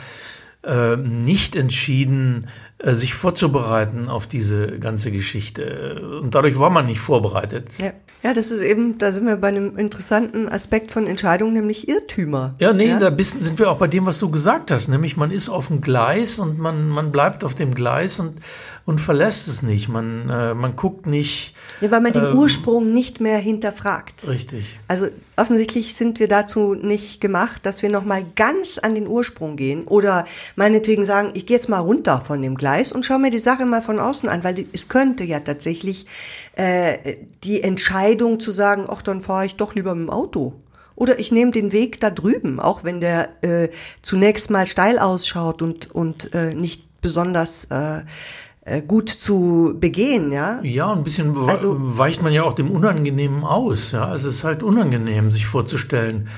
äh, 0.64 0.96
nicht 0.96 1.56
entschieden, 1.56 2.48
sich 2.84 3.14
vorzubereiten 3.14 4.08
auf 4.08 4.26
diese 4.26 4.78
ganze 4.78 5.12
Geschichte. 5.12 6.02
Und 6.20 6.34
dadurch 6.34 6.58
war 6.58 6.70
man 6.70 6.86
nicht 6.86 7.00
vorbereitet. 7.00 7.68
Ja. 7.78 7.92
ja, 8.22 8.34
das 8.34 8.50
ist 8.50 8.60
eben, 8.60 8.98
da 8.98 9.12
sind 9.12 9.26
wir 9.26 9.36
bei 9.36 9.48
einem 9.48 9.76
interessanten 9.78 10.48
Aspekt 10.48 10.90
von 10.90 11.06
Entscheidungen, 11.06 11.52
nämlich 11.52 11.88
Irrtümer. 11.88 12.54
Ja, 12.58 12.72
nee, 12.72 12.88
ja? 12.88 12.98
da 12.98 13.10
bist, 13.10 13.40
sind 13.40 13.58
wir 13.58 13.70
auch 13.70 13.78
bei 13.78 13.86
dem, 13.86 14.06
was 14.06 14.18
du 14.18 14.30
gesagt 14.30 14.70
hast, 14.70 14.88
nämlich 14.88 15.16
man 15.16 15.30
ist 15.30 15.48
auf 15.48 15.68
dem 15.68 15.80
Gleis 15.80 16.40
und 16.40 16.58
man, 16.58 16.88
man 16.88 17.12
bleibt 17.12 17.44
auf 17.44 17.54
dem 17.54 17.72
Gleis 17.74 18.18
und 18.18 18.40
und 18.84 19.00
verlässt 19.00 19.48
es 19.48 19.62
nicht. 19.62 19.88
Man, 19.88 20.28
äh, 20.28 20.54
man 20.54 20.74
guckt 20.76 21.06
nicht. 21.06 21.54
Ja, 21.80 21.90
weil 21.90 22.00
man 22.00 22.12
den 22.12 22.24
ähm, 22.24 22.36
Ursprung 22.36 22.92
nicht 22.92 23.20
mehr 23.20 23.38
hinterfragt. 23.38 24.26
Richtig. 24.26 24.78
Also 24.88 25.08
offensichtlich 25.36 25.94
sind 25.94 26.18
wir 26.18 26.28
dazu 26.28 26.74
nicht 26.74 27.20
gemacht, 27.20 27.64
dass 27.64 27.82
wir 27.82 27.90
nochmal 27.90 28.24
ganz 28.34 28.78
an 28.78 28.94
den 28.94 29.06
Ursprung 29.06 29.56
gehen 29.56 29.84
oder 29.84 30.26
meinetwegen 30.56 31.04
sagen, 31.04 31.30
ich 31.34 31.46
gehe 31.46 31.56
jetzt 31.56 31.68
mal 31.68 31.78
runter 31.78 32.20
von 32.20 32.42
dem 32.42 32.56
Gleis 32.56 32.92
und 32.92 33.06
schaue 33.06 33.20
mir 33.20 33.30
die 33.30 33.38
Sache 33.38 33.66
mal 33.66 33.82
von 33.82 34.00
außen 34.00 34.28
an, 34.28 34.42
weil 34.42 34.66
es 34.72 34.88
könnte 34.88 35.24
ja 35.24 35.40
tatsächlich 35.40 36.06
äh, 36.56 37.16
die 37.44 37.62
Entscheidung 37.62 38.40
zu 38.40 38.50
sagen, 38.50 38.86
ach, 38.88 39.02
dann 39.02 39.22
fahre 39.22 39.46
ich 39.46 39.56
doch 39.56 39.74
lieber 39.74 39.94
mit 39.94 40.08
dem 40.08 40.10
Auto. 40.10 40.54
Oder 40.94 41.18
ich 41.18 41.32
nehme 41.32 41.52
den 41.52 41.72
Weg 41.72 42.00
da 42.00 42.10
drüben, 42.10 42.60
auch 42.60 42.84
wenn 42.84 43.00
der 43.00 43.42
äh, 43.42 43.70
zunächst 44.02 44.50
mal 44.50 44.66
steil 44.66 44.98
ausschaut 44.98 45.62
und, 45.62 45.90
und 45.90 46.34
äh, 46.34 46.54
nicht 46.54 47.00
besonders 47.00 47.66
äh, 47.66 48.02
gut 48.86 49.10
zu 49.10 49.74
begehen, 49.78 50.30
ja. 50.30 50.60
Ja, 50.62 50.92
ein 50.92 51.02
bisschen 51.02 51.36
also, 51.48 51.76
weicht 51.78 52.22
man 52.22 52.32
ja 52.32 52.44
auch 52.44 52.52
dem 52.52 52.70
Unangenehmen 52.70 53.44
aus, 53.44 53.92
ja. 53.92 54.14
Es 54.14 54.24
ist 54.24 54.44
halt 54.44 54.62
unangenehm, 54.62 55.30
sich 55.30 55.46
vorzustellen, 55.46 56.28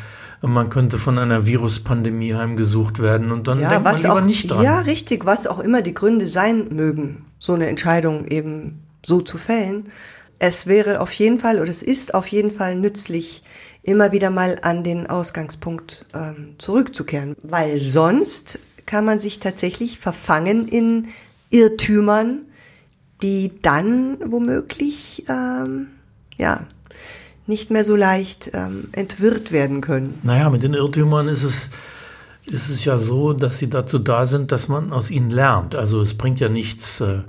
man 0.47 0.69
könnte 0.69 0.99
von 0.99 1.19
einer 1.19 1.47
Viruspandemie 1.47 2.35
heimgesucht 2.35 2.99
werden 3.01 3.33
und 3.33 3.49
dann 3.49 3.61
ja, 3.61 3.71
denkt 3.71 3.85
man 3.85 3.97
lieber 3.97 4.15
auch, 4.15 4.21
nicht 4.21 4.51
dran. 4.51 4.63
Ja, 4.63 4.81
richtig, 4.81 5.25
was 5.25 5.47
auch 5.47 5.59
immer 5.59 5.83
die 5.83 5.95
Gründe 5.95 6.27
sein 6.27 6.69
mögen, 6.71 7.25
so 7.39 7.55
eine 7.55 7.67
Entscheidung 7.67 8.27
eben 8.27 8.83
so 9.05 9.21
zu 9.21 9.39
fällen. 9.39 9.87
Es 10.39 10.67
wäre 10.67 11.01
auf 11.01 11.13
jeden 11.13 11.39
Fall 11.39 11.61
oder 11.61 11.71
es 11.71 11.83
ist 11.83 12.15
auf 12.15 12.27
jeden 12.27 12.51
Fall 12.51 12.77
nützlich, 12.77 13.43
immer 13.83 14.13
wieder 14.13 14.31
mal 14.31 14.59
an 14.63 14.83
den 14.83 15.07
Ausgangspunkt 15.09 16.07
ähm, 16.15 16.57
zurückzukehren, 16.59 17.37
weil 17.43 17.79
sonst 17.79 18.59
kann 18.87 19.05
man 19.05 19.21
sich 19.21 19.39
tatsächlich 19.39 19.99
verfangen 19.99 20.69
in 20.69 21.09
Irrtümern, 21.55 22.41
die 23.23 23.53
dann 23.63 24.19
womöglich 24.27 25.25
ähm, 25.29 25.87
ja 26.37 26.67
nicht 27.47 27.71
mehr 27.71 27.85
so 27.85 27.95
leicht 27.95 28.51
ähm, 28.55 28.89
entwirrt 28.91 29.53
werden 29.53 29.81
können. 29.81 30.19
Naja, 30.25 30.51
mit 30.51 30.65
den 30.65 30.75
Irrtümern 30.75 31.29
ist 31.29 31.45
es, 31.45 31.71
ist 32.47 32.71
es 32.71 32.85
ja 32.85 32.99
so, 32.99 33.33
dass 33.35 33.59
sie 33.59 33.71
dazu 33.71 34.01
da 34.01 34.27
sind, 34.27 34.51
dass 34.51 34.67
man 34.67 34.93
aus 34.93 35.11
ihnen 35.11 35.31
lernt. 35.31 35.77
Also 35.77 36.01
es 36.01 36.15
bringt 36.15 36.41
ja 36.41 36.49
nichts, 36.49 37.01
äh, 37.01 37.21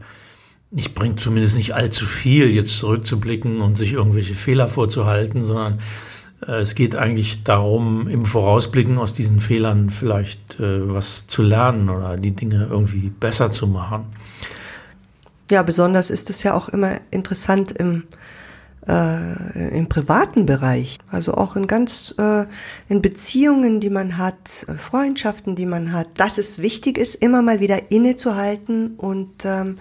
nicht 0.72 0.96
bringt 0.96 1.20
zumindest 1.20 1.58
nicht 1.58 1.76
allzu 1.76 2.08
viel, 2.08 2.50
jetzt 2.50 2.80
zurückzublicken 2.80 3.62
und 3.62 3.78
sich 3.78 3.94
irgendwelche 3.94 4.34
Fehler 4.34 4.68
vorzuhalten, 4.68 5.44
sondern 5.44 5.80
es 6.48 6.76
geht 6.76 6.96
eigentlich 6.96 7.44
darum, 7.44 8.08
im 8.08 8.26
Vorausblicken 8.26 8.98
aus 8.98 9.14
diesen 9.14 9.40
Fehlern 9.40 9.90
vielleicht 9.90 10.60
äh, 10.60 10.94
was 10.94 11.28
zu 11.28 11.42
lernen 11.42 11.90
oder 11.90 12.18
die 12.18 12.36
Dinge 12.36 12.68
irgendwie 12.70 13.10
besser 13.10 13.52
zu 13.52 13.68
machen. 13.68 14.06
Ja, 15.52 15.62
besonders 15.64 16.10
ist 16.10 16.30
es 16.30 16.44
ja 16.44 16.54
auch 16.54 16.70
immer 16.70 17.00
interessant 17.12 17.72
im, 17.72 18.04
äh, 18.88 19.78
im 19.78 19.90
privaten 19.90 20.46
Bereich, 20.46 20.98
also 21.10 21.36
auch 21.36 21.56
in 21.56 21.68
ganz 21.68 22.16
äh, 22.18 22.46
in 22.90 23.02
Beziehungen, 23.02 23.80
die 23.80 23.92
man 23.92 24.18
hat, 24.18 24.66
äh, 24.68 24.74
Freundschaften, 24.74 25.56
die 25.56 25.68
man 25.68 25.92
hat, 25.92 26.08
dass 26.16 26.40
es 26.40 26.60
wichtig 26.60 26.98
ist, 26.98 27.16
immer 27.16 27.44
mal 27.44 27.60
wieder 27.60 27.92
innezuhalten 27.92 28.96
und 28.98 29.46
ähm, 29.46 29.78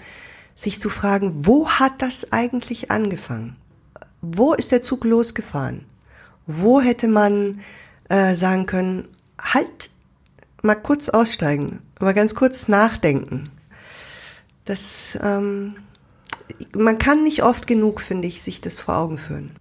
sich 0.54 0.80
zu 0.80 0.90
fragen, 0.90 1.46
wo 1.46 1.68
hat 1.68 2.02
das 2.02 2.30
eigentlich 2.32 2.90
angefangen? 2.90 3.56
Wo 4.20 4.54
ist 4.54 4.70
der 4.70 4.82
Zug 4.82 5.04
losgefahren? 5.04 5.86
Wo 6.46 6.80
hätte 6.80 7.08
man 7.08 7.60
äh, 8.08 8.34
sagen 8.34 8.66
können, 8.66 9.08
halt, 9.40 9.90
mal 10.62 10.74
kurz 10.74 11.08
aussteigen, 11.08 11.80
mal 12.00 12.14
ganz 12.14 12.34
kurz 12.34 12.68
nachdenken. 12.68 13.44
Das, 14.64 15.18
ähm, 15.22 15.76
man 16.74 16.98
kann 16.98 17.22
nicht 17.22 17.42
oft 17.42 17.66
genug, 17.66 18.00
finde 18.00 18.28
ich, 18.28 18.42
sich 18.42 18.60
das 18.60 18.80
vor 18.80 18.96
Augen 18.96 19.18
führen. 19.18 19.52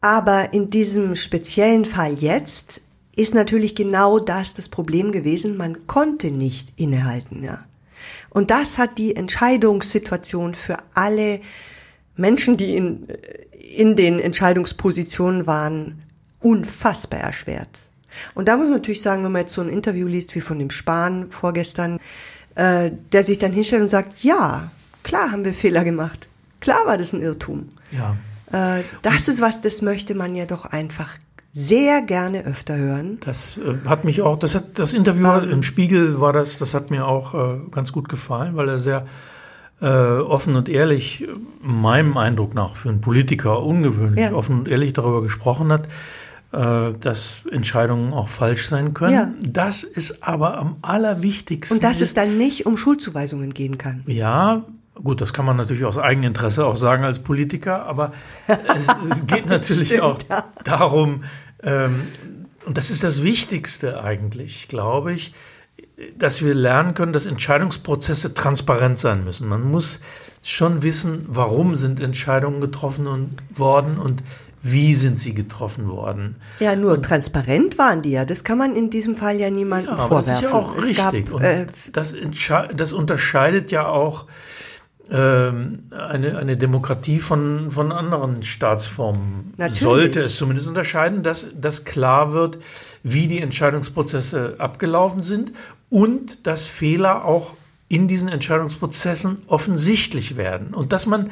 Aber 0.00 0.52
in 0.52 0.70
diesem 0.70 1.16
speziellen 1.16 1.84
Fall 1.84 2.14
jetzt 2.14 2.80
ist 3.16 3.34
natürlich 3.34 3.74
genau 3.74 4.18
das 4.18 4.54
das 4.54 4.68
Problem 4.68 5.10
gewesen. 5.12 5.56
Man 5.56 5.86
konnte 5.86 6.30
nicht 6.30 6.72
innehalten, 6.76 7.42
ja. 7.42 7.64
Und 8.30 8.50
das 8.50 8.78
hat 8.78 8.98
die 8.98 9.16
Entscheidungssituation 9.16 10.54
für 10.54 10.76
alle 10.94 11.40
Menschen, 12.16 12.56
die 12.56 12.76
in, 12.76 13.08
in 13.76 13.96
den 13.96 14.20
Entscheidungspositionen 14.20 15.46
waren, 15.46 16.02
unfassbar 16.40 17.20
erschwert. 17.20 17.68
Und 18.34 18.48
da 18.48 18.56
muss 18.56 18.66
man 18.66 18.76
natürlich 18.76 19.02
sagen, 19.02 19.24
wenn 19.24 19.32
man 19.32 19.42
jetzt 19.42 19.54
so 19.54 19.62
ein 19.62 19.68
Interview 19.68 20.06
liest 20.06 20.34
wie 20.34 20.40
von 20.40 20.58
dem 20.58 20.70
Spahn 20.70 21.30
vorgestern, 21.30 21.98
äh, 22.54 22.90
der 23.12 23.22
sich 23.22 23.38
dann 23.38 23.52
hinstellt 23.52 23.82
und 23.82 23.88
sagt, 23.88 24.22
ja, 24.24 24.70
klar 25.02 25.30
haben 25.30 25.44
wir 25.44 25.52
Fehler 25.52 25.84
gemacht. 25.84 26.26
Klar 26.60 26.86
war 26.86 26.98
das 26.98 27.12
ein 27.12 27.22
Irrtum. 27.22 27.68
Ja. 27.90 28.16
Äh, 28.52 28.82
das 29.02 29.28
ist 29.28 29.40
was, 29.40 29.60
das 29.60 29.82
möchte 29.82 30.14
man 30.14 30.34
ja 30.34 30.46
doch 30.46 30.64
einfach 30.64 31.18
sehr 31.52 32.02
gerne 32.02 32.44
öfter 32.44 32.76
hören. 32.76 33.18
Das 33.24 33.58
äh, 33.58 33.88
hat 33.88 34.04
mich 34.04 34.22
auch, 34.22 34.38
das 34.38 34.54
hat 34.54 34.78
das 34.78 34.92
Interview 34.92 35.26
ähm, 35.26 35.50
im 35.50 35.62
Spiegel 35.62 36.20
war 36.20 36.32
das, 36.32 36.58
das 36.58 36.74
hat 36.74 36.90
mir 36.90 37.06
auch 37.06 37.60
ganz 37.70 37.92
gut 37.92 38.08
gefallen, 38.08 38.56
weil 38.56 38.68
er 38.68 38.78
sehr 38.78 39.06
offen 39.80 40.56
und 40.56 40.68
ehrlich, 40.68 41.28
meinem 41.60 42.16
Eindruck 42.16 42.52
nach, 42.52 42.74
für 42.74 42.88
einen 42.88 43.00
Politiker 43.00 43.62
ungewöhnlich 43.62 44.24
ja. 44.24 44.32
offen 44.32 44.58
und 44.58 44.68
ehrlich 44.68 44.92
darüber 44.92 45.22
gesprochen 45.22 45.70
hat, 45.70 45.86
dass 46.50 47.40
Entscheidungen 47.52 48.14
auch 48.14 48.28
falsch 48.28 48.68
sein 48.68 48.94
können. 48.94 49.12
Ja. 49.12 49.30
Das 49.42 49.84
ist 49.84 50.22
aber 50.22 50.56
am 50.56 50.76
allerwichtigsten. 50.80 51.76
Und 51.76 51.84
dass 51.84 52.00
es 52.00 52.14
dann 52.14 52.38
nicht 52.38 52.64
um 52.64 52.78
Schuldzuweisungen 52.78 53.52
gehen 53.52 53.76
kann. 53.76 54.02
Ja, 54.06 54.64
gut, 54.94 55.20
das 55.20 55.34
kann 55.34 55.44
man 55.44 55.58
natürlich 55.58 55.84
aus 55.84 55.98
Eigeninteresse 55.98 56.64
auch 56.64 56.76
sagen 56.76 57.04
als 57.04 57.18
Politiker, 57.18 57.84
aber 57.84 58.12
es, 58.46 58.88
es, 59.10 59.26
geht 59.26 59.46
natürlich 59.50 59.88
Stimmt, 59.88 60.02
auch 60.02 60.18
ja. 60.30 60.44
darum, 60.64 61.24
ähm, 61.62 62.02
und 62.64 62.76
das 62.76 62.90
ist 62.90 63.04
das 63.04 63.22
Wichtigste 63.22 64.02
eigentlich, 64.02 64.68
glaube 64.68 65.12
ich, 65.12 65.32
dass 66.16 66.44
wir 66.44 66.54
lernen 66.54 66.94
können, 66.94 67.12
dass 67.12 67.26
Entscheidungsprozesse 67.26 68.34
transparent 68.34 68.98
sein 68.98 69.24
müssen. 69.24 69.48
Man 69.48 69.62
muss 69.62 70.00
schon 70.42 70.82
wissen, 70.82 71.24
warum 71.28 71.74
sind 71.74 72.00
Entscheidungen 72.00 72.60
getroffen 72.60 73.06
und 73.06 73.36
worden 73.50 73.98
und 73.98 74.22
wie 74.62 74.94
sind 74.94 75.18
sie 75.18 75.34
getroffen 75.34 75.88
worden? 75.88 76.36
Ja, 76.60 76.76
nur 76.76 76.94
und, 76.94 77.04
transparent 77.04 77.78
waren 77.78 78.02
die 78.02 78.10
ja. 78.10 78.24
Das 78.24 78.44
kann 78.44 78.58
man 78.58 78.74
in 78.74 78.90
diesem 78.90 79.16
Fall 79.16 79.36
ja 79.36 79.50
niemandem 79.50 79.96
ja, 79.96 80.08
vorwerfen. 80.08 80.26
Das 80.26 80.36
ist 80.36 80.42
ja 80.42 80.52
auch 80.52 80.76
es 80.76 80.86
richtig. 80.86 81.30
Gab, 81.30 81.40
äh, 81.40 81.66
das, 81.92 82.14
das, 82.74 82.92
unterscheidet 82.92 83.70
ja 83.70 83.86
auch 83.86 84.26
ähm, 85.10 85.84
eine, 85.90 86.36
eine 86.38 86.56
Demokratie 86.56 87.18
von, 87.20 87.70
von 87.70 87.92
anderen 87.92 88.42
Staatsformen. 88.42 89.54
Natürlich. 89.56 89.80
Sollte 89.80 90.20
es 90.20 90.36
zumindest 90.36 90.68
unterscheiden, 90.68 91.22
dass, 91.22 91.46
dass 91.54 91.84
klar 91.84 92.32
wird, 92.32 92.58
wie 93.02 93.26
die 93.26 93.40
Entscheidungsprozesse 93.40 94.56
abgelaufen 94.58 95.22
sind 95.22 95.52
und 95.88 96.46
dass 96.46 96.64
Fehler 96.64 97.24
auch 97.24 97.54
in 97.88 98.06
diesen 98.06 98.28
Entscheidungsprozessen 98.28 99.42
offensichtlich 99.46 100.36
werden. 100.36 100.74
Und 100.74 100.92
dass 100.92 101.06
man 101.06 101.30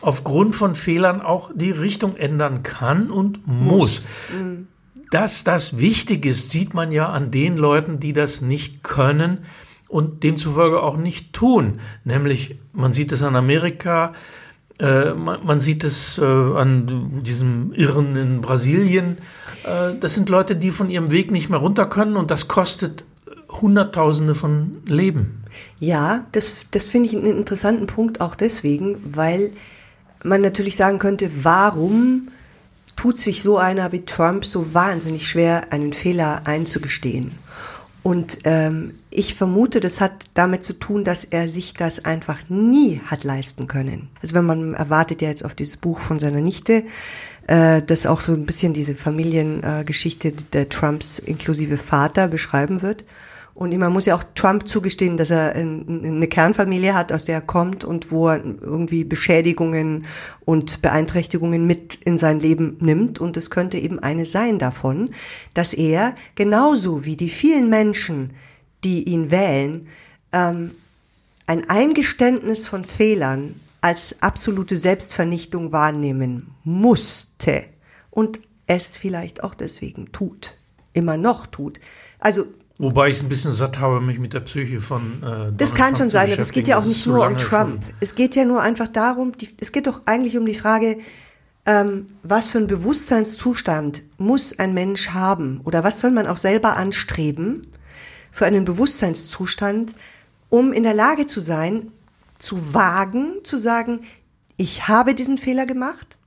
aufgrund 0.00 0.54
von 0.54 0.74
Fehlern 0.74 1.20
auch 1.22 1.50
die 1.54 1.70
Richtung 1.70 2.16
ändern 2.16 2.62
kann 2.62 3.10
und 3.10 3.46
muss. 3.46 3.68
muss. 3.70 4.08
Mhm. 4.40 4.68
Dass 5.10 5.44
das 5.44 5.78
wichtig 5.78 6.26
ist, 6.26 6.50
sieht 6.50 6.74
man 6.74 6.90
ja 6.90 7.08
an 7.08 7.30
den 7.30 7.56
Leuten, 7.56 8.00
die 8.00 8.12
das 8.12 8.40
nicht 8.40 8.82
können 8.82 9.44
und 9.88 10.24
demzufolge 10.24 10.82
auch 10.82 10.96
nicht 10.96 11.32
tun. 11.32 11.80
Nämlich, 12.04 12.58
man 12.72 12.92
sieht 12.92 13.12
es 13.12 13.22
an 13.22 13.36
Amerika, 13.36 14.12
äh, 14.78 15.14
man, 15.14 15.44
man, 15.46 15.60
sieht 15.60 15.84
es 15.84 16.18
äh, 16.18 16.24
an 16.24 17.22
diesem 17.24 17.72
Irren 17.72 18.16
in 18.16 18.40
Brasilien. 18.40 19.18
Äh, 19.64 19.94
das 19.98 20.14
sind 20.14 20.28
Leute, 20.28 20.56
die 20.56 20.70
von 20.70 20.90
ihrem 20.90 21.10
Weg 21.10 21.30
nicht 21.30 21.48
mehr 21.48 21.60
runter 21.60 21.86
können 21.86 22.16
und 22.16 22.30
das 22.30 22.48
kostet 22.48 23.04
Hunderttausende 23.48 24.34
von 24.34 24.82
Leben. 24.86 25.44
Ja, 25.78 26.26
das, 26.32 26.66
das 26.70 26.90
finde 26.90 27.08
ich 27.08 27.16
einen 27.16 27.26
interessanten 27.26 27.86
Punkt 27.86 28.20
auch 28.20 28.34
deswegen, 28.34 28.98
weil 29.14 29.52
man 30.24 30.40
natürlich 30.40 30.76
sagen 30.76 30.98
könnte, 30.98 31.30
warum 31.42 32.28
tut 32.96 33.20
sich 33.20 33.42
so 33.42 33.58
einer 33.58 33.92
wie 33.92 34.04
Trump 34.04 34.44
so 34.44 34.74
wahnsinnig 34.74 35.28
schwer, 35.28 35.72
einen 35.72 35.92
Fehler 35.92 36.42
einzugestehen? 36.44 37.32
Und 38.02 38.38
ähm, 38.44 38.94
ich 39.10 39.34
vermute, 39.34 39.80
das 39.80 40.00
hat 40.00 40.26
damit 40.34 40.62
zu 40.62 40.74
tun, 40.74 41.02
dass 41.02 41.24
er 41.24 41.48
sich 41.48 41.74
das 41.74 42.04
einfach 42.04 42.38
nie 42.48 43.00
hat 43.04 43.24
leisten 43.24 43.66
können. 43.66 44.10
Also 44.22 44.34
wenn 44.34 44.44
man 44.44 44.74
erwartet 44.74 45.22
ja 45.22 45.28
jetzt 45.28 45.44
auf 45.44 45.56
dieses 45.56 45.76
Buch 45.76 45.98
von 45.98 46.20
seiner 46.20 46.40
Nichte, 46.40 46.84
äh, 47.48 47.82
das 47.82 48.06
auch 48.06 48.20
so 48.20 48.32
ein 48.32 48.46
bisschen 48.46 48.74
diese 48.74 48.94
Familiengeschichte 48.94 50.28
äh, 50.28 50.34
der 50.52 50.68
Trumps 50.68 51.18
inklusive 51.18 51.78
Vater 51.78 52.28
beschreiben 52.28 52.80
wird. 52.80 53.04
Und 53.56 53.74
man 53.78 53.90
muss 53.90 54.04
ja 54.04 54.14
auch 54.14 54.24
Trump 54.34 54.68
zugestehen, 54.68 55.16
dass 55.16 55.30
er 55.30 55.54
eine 55.54 56.28
Kernfamilie 56.28 56.92
hat, 56.92 57.10
aus 57.10 57.24
der 57.24 57.36
er 57.36 57.40
kommt 57.40 57.84
und 57.84 58.10
wo 58.10 58.28
er 58.28 58.44
irgendwie 58.44 59.02
Beschädigungen 59.02 60.06
und 60.44 60.82
Beeinträchtigungen 60.82 61.66
mit 61.66 61.94
in 62.04 62.18
sein 62.18 62.38
Leben 62.38 62.76
nimmt. 62.80 63.18
Und 63.18 63.38
es 63.38 63.48
könnte 63.48 63.78
eben 63.78 63.98
eine 63.98 64.26
sein 64.26 64.58
davon, 64.58 65.14
dass 65.54 65.72
er 65.72 66.14
genauso 66.34 67.06
wie 67.06 67.16
die 67.16 67.30
vielen 67.30 67.70
Menschen, 67.70 68.34
die 68.84 69.04
ihn 69.04 69.30
wählen, 69.30 69.88
ähm, 70.32 70.72
ein 71.46 71.70
Eingeständnis 71.70 72.66
von 72.66 72.84
Fehlern 72.84 73.58
als 73.80 74.16
absolute 74.20 74.76
Selbstvernichtung 74.76 75.72
wahrnehmen 75.72 76.48
musste 76.62 77.64
und 78.10 78.38
es 78.66 78.98
vielleicht 78.98 79.42
auch 79.42 79.54
deswegen 79.54 80.12
tut, 80.12 80.58
immer 80.92 81.16
noch 81.16 81.46
tut. 81.46 81.80
Also 82.18 82.44
Wobei 82.78 83.08
ich 83.08 83.16
es 83.16 83.22
ein 83.22 83.28
bisschen 83.28 83.52
satt 83.52 83.78
habe, 83.78 84.00
mich 84.00 84.18
mit 84.18 84.34
der 84.34 84.40
Psyche 84.40 84.80
von. 84.80 85.22
Äh, 85.22 85.52
das 85.56 85.74
kann 85.74 85.94
Trump 85.94 85.98
schon 85.98 86.10
sein, 86.10 86.32
aber 86.32 86.42
es 86.42 86.52
geht 86.52 86.68
ja 86.68 86.76
auch 86.78 86.84
nicht 86.84 87.06
nur 87.06 87.26
um 87.26 87.36
Trump. 87.36 87.82
Schon. 87.82 87.94
Es 88.00 88.14
geht 88.14 88.36
ja 88.36 88.44
nur 88.44 88.60
einfach 88.60 88.88
darum, 88.88 89.36
die, 89.36 89.48
es 89.58 89.72
geht 89.72 89.86
doch 89.86 90.02
eigentlich 90.04 90.36
um 90.36 90.44
die 90.44 90.54
Frage, 90.54 90.98
ähm, 91.64 92.06
was 92.22 92.50
für 92.50 92.58
ein 92.58 92.66
Bewusstseinszustand 92.66 94.02
muss 94.18 94.58
ein 94.58 94.74
Mensch 94.74 95.10
haben 95.10 95.60
oder 95.64 95.84
was 95.84 96.00
soll 96.00 96.10
man 96.10 96.26
auch 96.26 96.36
selber 96.36 96.76
anstreben 96.76 97.66
für 98.30 98.44
einen 98.44 98.64
Bewusstseinszustand, 98.66 99.94
um 100.50 100.72
in 100.72 100.82
der 100.82 100.94
Lage 100.94 101.26
zu 101.26 101.40
sein, 101.40 101.90
zu 102.38 102.74
wagen, 102.74 103.38
zu 103.42 103.58
sagen, 103.58 104.00
ich 104.58 104.86
habe 104.86 105.14
diesen 105.14 105.38
Fehler 105.38 105.64
gemacht, 105.64 106.18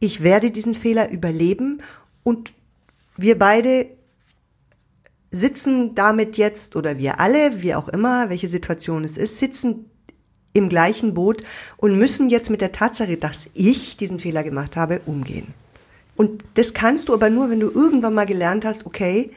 ich 0.00 0.22
werde 0.22 0.50
diesen 0.50 0.74
Fehler 0.74 1.10
überleben 1.10 1.82
und 2.22 2.52
wir 3.16 3.38
beide 3.38 3.86
sitzen 5.36 5.94
damit 5.94 6.36
jetzt, 6.36 6.76
oder 6.76 6.98
wir 6.98 7.20
alle, 7.20 7.62
wie 7.62 7.74
auch 7.74 7.88
immer, 7.88 8.30
welche 8.30 8.48
Situation 8.48 9.04
es 9.04 9.16
ist, 9.16 9.38
sitzen 9.38 9.90
im 10.52 10.68
gleichen 10.68 11.14
Boot 11.14 11.42
und 11.76 11.98
müssen 11.98 12.30
jetzt 12.30 12.50
mit 12.50 12.60
der 12.60 12.72
Tatsache, 12.72 13.16
dass 13.16 13.46
ich 13.54 13.96
diesen 13.96 14.18
Fehler 14.18 14.42
gemacht 14.42 14.76
habe, 14.76 15.02
umgehen. 15.06 15.54
Und 16.16 16.42
das 16.54 16.72
kannst 16.72 17.08
du 17.08 17.14
aber 17.14 17.28
nur, 17.28 17.50
wenn 17.50 17.60
du 17.60 17.70
irgendwann 17.70 18.14
mal 18.14 18.24
gelernt 18.24 18.64
hast, 18.64 18.86
okay, 18.86 19.30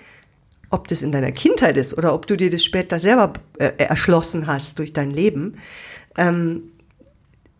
ob 0.70 0.88
das 0.88 1.02
in 1.02 1.12
deiner 1.12 1.32
Kindheit 1.32 1.78
ist 1.78 1.98
oder 1.98 2.14
ob 2.14 2.26
du 2.28 2.38
dir 2.38 2.50
das 2.50 2.64
später 2.64 3.00
selber 3.00 3.34
äh, 3.58 3.72
erschlossen 3.78 4.48
hast 4.48 4.80
durch 4.80 4.94
dein 4.94 5.12
Leben, 5.12 5.58
ähm, 6.18 6.72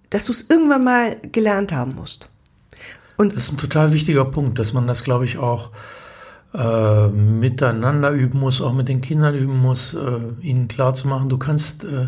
dass 0.10 0.26
du 0.26 0.32
es 0.32 0.50
irgendwann 0.50 0.84
mal 0.84 1.18
gelernt 1.32 1.72
haben 1.72 1.96
musst. 1.96 2.30
Und 3.18 3.36
das 3.36 3.44
ist 3.44 3.54
ein 3.54 3.58
total 3.58 3.92
wichtiger 3.92 4.24
Punkt, 4.26 4.60
dass 4.60 4.74
man 4.74 4.88
das, 4.88 5.04
glaube 5.04 5.26
ich, 5.26 5.38
auch 5.38 5.72
äh, 6.54 7.08
miteinander 7.08 8.12
üben 8.12 8.40
muss, 8.40 8.62
auch 8.62 8.74
mit 8.74 8.88
den 8.88 9.02
Kindern 9.02 9.36
üben 9.36 9.60
muss, 9.60 9.94
äh, 9.94 10.20
ihnen 10.42 10.68
klar 10.68 10.94
zu 10.94 11.08
machen, 11.08 11.30
du 11.30 11.38
kannst, 11.38 11.84
äh, 11.84 12.08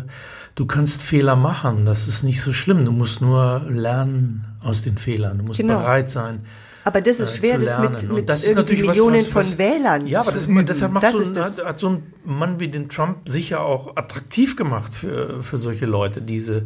du 0.54 0.66
kannst 0.66 1.02
Fehler 1.02 1.36
machen, 1.36 1.84
das 1.84 2.08
ist 2.08 2.22
nicht 2.22 2.40
so 2.40 2.52
schlimm, 2.52 2.84
du 2.84 2.92
musst 2.92 3.20
nur 3.20 3.62
lernen 3.68 4.44
aus 4.62 4.82
den 4.82 4.98
Fehlern, 4.98 5.38
du 5.38 5.44
musst 5.44 5.60
genau. 5.60 5.78
bereit 5.78 6.10
sein. 6.10 6.44
Aber 6.84 7.00
das 7.00 7.20
ist 7.20 7.34
äh, 7.34 7.36
schwer, 7.36 7.58
das 7.58 7.78
mit, 7.78 8.12
mit 8.12 8.28
das 8.28 8.44
irgendwie 8.44 8.82
Millionen 8.82 9.24
was, 9.26 9.34
was, 9.34 9.48
von 9.50 9.58
Wählern 9.58 10.06
Ja, 10.08 10.20
aber 10.20 10.32
das, 10.32 10.46
üben. 10.46 10.66
deshalb 10.66 10.92
macht 10.92 11.04
das 11.04 11.14
so, 11.14 11.40
hat, 11.40 11.64
hat 11.64 11.78
so 11.78 11.90
ein 11.90 12.02
Mann 12.24 12.58
wie 12.58 12.66
den 12.68 12.88
Trump 12.88 13.28
sicher 13.28 13.60
auch 13.60 13.96
attraktiv 13.96 14.56
gemacht 14.56 14.92
für, 14.92 15.42
für 15.44 15.58
solche 15.58 15.86
Leute, 15.86 16.20
diese, 16.20 16.64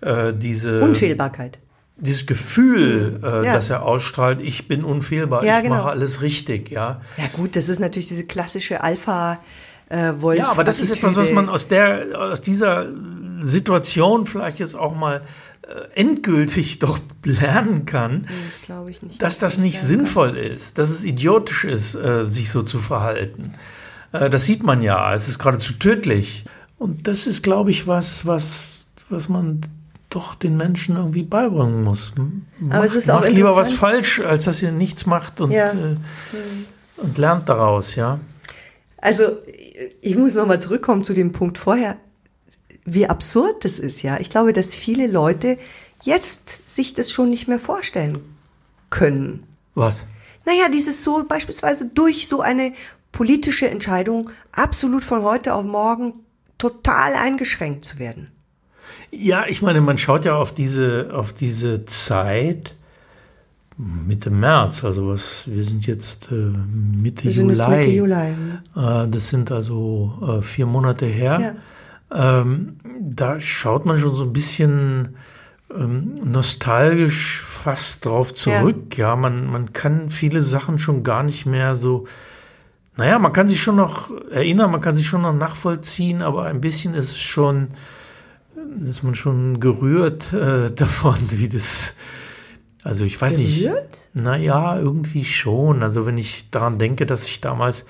äh, 0.00 0.34
diese 0.34 0.80
Unfehlbarkeit 0.80 1.60
dieses 1.96 2.26
Gefühl, 2.26 3.20
äh, 3.22 3.46
ja. 3.46 3.54
das 3.54 3.70
er 3.70 3.82
ausstrahlt, 3.82 4.40
ich 4.40 4.66
bin 4.66 4.84
unfehlbar, 4.84 5.44
ja, 5.44 5.58
ich 5.58 5.64
genau. 5.64 5.76
mache 5.76 5.90
alles 5.90 6.22
richtig, 6.22 6.70
ja. 6.70 7.00
Ja 7.16 7.24
gut, 7.32 7.56
das 7.56 7.68
ist 7.68 7.78
natürlich 7.78 8.08
diese 8.08 8.24
klassische 8.24 8.82
Alpha 8.82 9.40
äh, 9.88 10.12
Wolf. 10.16 10.38
Ja, 10.38 10.48
aber 10.48 10.64
das 10.64 10.80
ist 10.80 10.90
etwas, 10.90 11.16
was 11.16 11.30
man 11.30 11.48
aus 11.48 11.68
der 11.68 12.18
aus 12.18 12.40
dieser 12.40 12.88
Situation 13.40 14.26
vielleicht 14.26 14.58
jetzt 14.58 14.74
auch 14.74 14.94
mal 14.94 15.22
äh, 15.62 16.00
endgültig 16.00 16.78
doch 16.80 16.98
lernen 17.24 17.86
kann, 17.86 18.26
das 18.48 18.62
glaube 18.62 18.90
ich 18.90 19.02
nicht, 19.02 19.22
dass 19.22 19.38
das 19.38 19.58
nicht 19.58 19.80
sinnvoll 19.80 20.32
kann. 20.32 20.38
ist, 20.38 20.78
dass 20.78 20.90
es 20.90 21.04
idiotisch 21.04 21.64
ist, 21.64 21.94
äh, 21.94 22.28
sich 22.28 22.50
so 22.50 22.62
zu 22.62 22.80
verhalten. 22.80 23.52
Äh, 24.12 24.30
das 24.30 24.46
sieht 24.46 24.62
man 24.62 24.82
ja, 24.82 25.14
es 25.14 25.28
ist 25.28 25.38
geradezu 25.38 25.74
tödlich. 25.74 26.44
Und 26.78 27.06
das 27.06 27.26
ist, 27.26 27.42
glaube 27.42 27.70
ich, 27.70 27.86
was, 27.86 28.26
was, 28.26 28.88
was 29.08 29.28
man 29.28 29.60
doch 30.14 30.34
den 30.34 30.56
Menschen 30.56 30.96
irgendwie 30.96 31.22
beibringen 31.22 31.82
muss. 31.82 32.12
Mach, 32.58 32.76
Aber 32.76 32.84
es 32.84 32.94
ist 32.94 33.10
auch 33.10 33.20
macht 33.20 33.32
lieber 33.32 33.56
was 33.56 33.72
falsch, 33.72 34.20
als 34.20 34.44
dass 34.44 34.62
ihr 34.62 34.72
nichts 34.72 35.06
macht 35.06 35.40
und, 35.40 35.50
ja. 35.50 35.72
äh, 35.72 35.96
und 36.96 37.18
lernt 37.18 37.48
daraus, 37.48 37.94
ja. 37.94 38.20
Also 38.98 39.38
ich 40.00 40.16
muss 40.16 40.34
nochmal 40.34 40.60
zurückkommen 40.60 41.04
zu 41.04 41.14
dem 41.14 41.32
Punkt 41.32 41.58
vorher, 41.58 41.96
wie 42.84 43.06
absurd 43.06 43.64
das 43.64 43.78
ist, 43.78 44.02
ja. 44.02 44.18
Ich 44.20 44.30
glaube, 44.30 44.52
dass 44.52 44.74
viele 44.74 45.06
Leute 45.06 45.58
jetzt 46.02 46.68
sich 46.68 46.94
das 46.94 47.10
schon 47.10 47.30
nicht 47.30 47.48
mehr 47.48 47.58
vorstellen 47.58 48.20
können. 48.90 49.44
Was? 49.74 50.04
Naja, 50.46 50.68
dieses 50.72 51.02
so 51.02 51.24
beispielsweise 51.26 51.86
durch 51.86 52.28
so 52.28 52.40
eine 52.40 52.72
politische 53.12 53.68
Entscheidung 53.68 54.30
absolut 54.52 55.02
von 55.02 55.22
heute 55.22 55.54
auf 55.54 55.64
morgen 55.64 56.14
total 56.58 57.14
eingeschränkt 57.14 57.84
zu 57.84 57.98
werden. 57.98 58.30
Ja, 59.16 59.44
ich 59.46 59.62
meine, 59.62 59.80
man 59.80 59.98
schaut 59.98 60.24
ja 60.24 60.36
auf 60.36 60.52
diese, 60.52 61.10
auf 61.12 61.32
diese 61.32 61.84
Zeit 61.84 62.74
Mitte 63.76 64.30
März, 64.30 64.84
also 64.84 65.08
was, 65.08 65.44
wir 65.46 65.64
sind 65.64 65.86
jetzt 65.86 66.30
äh, 66.30 66.34
Mitte, 66.34 67.24
wir 67.24 67.32
sind 67.32 67.50
Juli. 67.50 67.76
Mitte 67.76 67.90
Juli. 67.90 68.14
Äh, 68.76 69.08
das 69.08 69.28
sind 69.30 69.50
also 69.50 70.38
äh, 70.38 70.42
vier 70.42 70.66
Monate 70.66 71.06
her. 71.06 71.56
Ja. 72.12 72.40
Ähm, 72.40 72.76
da 73.00 73.40
schaut 73.40 73.84
man 73.84 73.98
schon 73.98 74.14
so 74.14 74.22
ein 74.22 74.32
bisschen 74.32 75.16
ähm, 75.76 76.14
nostalgisch 76.22 77.40
fast 77.40 78.06
drauf 78.06 78.32
zurück. 78.32 78.96
Ja, 78.96 79.08
ja 79.08 79.16
man, 79.16 79.50
man 79.50 79.72
kann 79.72 80.08
viele 80.08 80.40
Sachen 80.40 80.78
schon 80.78 81.02
gar 81.02 81.24
nicht 81.24 81.44
mehr 81.44 81.74
so. 81.74 82.06
Naja, 82.96 83.18
man 83.18 83.32
kann 83.32 83.48
sich 83.48 83.60
schon 83.60 83.74
noch 83.74 84.12
erinnern, 84.30 84.70
man 84.70 84.80
kann 84.80 84.94
sich 84.94 85.08
schon 85.08 85.22
noch 85.22 85.34
nachvollziehen, 85.34 86.22
aber 86.22 86.44
ein 86.44 86.60
bisschen 86.60 86.94
ist 86.94 87.10
es 87.10 87.18
schon 87.18 87.68
ist 88.82 89.02
man 89.02 89.14
schon 89.14 89.60
gerührt 89.60 90.32
äh, 90.32 90.70
davon, 90.74 91.18
wie 91.30 91.48
das. 91.48 91.94
Also 92.82 93.04
ich 93.04 93.20
weiß 93.20 93.36
gerührt? 93.38 93.90
nicht. 93.90 94.10
Naja, 94.12 94.78
irgendwie 94.78 95.24
schon. 95.24 95.82
Also 95.82 96.06
wenn 96.06 96.18
ich 96.18 96.50
daran 96.50 96.78
denke, 96.78 97.06
dass 97.06 97.26
ich 97.26 97.40
damals 97.40 97.86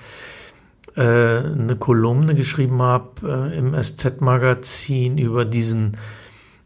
äh, 0.95 1.01
eine 1.01 1.75
Kolumne 1.77 2.35
geschrieben 2.35 2.81
habe 2.81 3.51
äh, 3.51 3.57
im 3.57 3.73
SZ-Magazin 3.73 5.17
über 5.17 5.43
diesen 5.43 5.97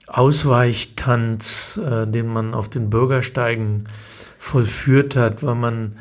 Ausweichtanz, 0.07 1.79
äh, 1.83 2.05
den 2.05 2.27
man 2.27 2.53
auf 2.53 2.69
den 2.69 2.89
Bürgersteigen 2.89 3.85
vollführt 4.37 5.15
hat, 5.15 5.43
weil 5.43 5.55
man, 5.55 5.97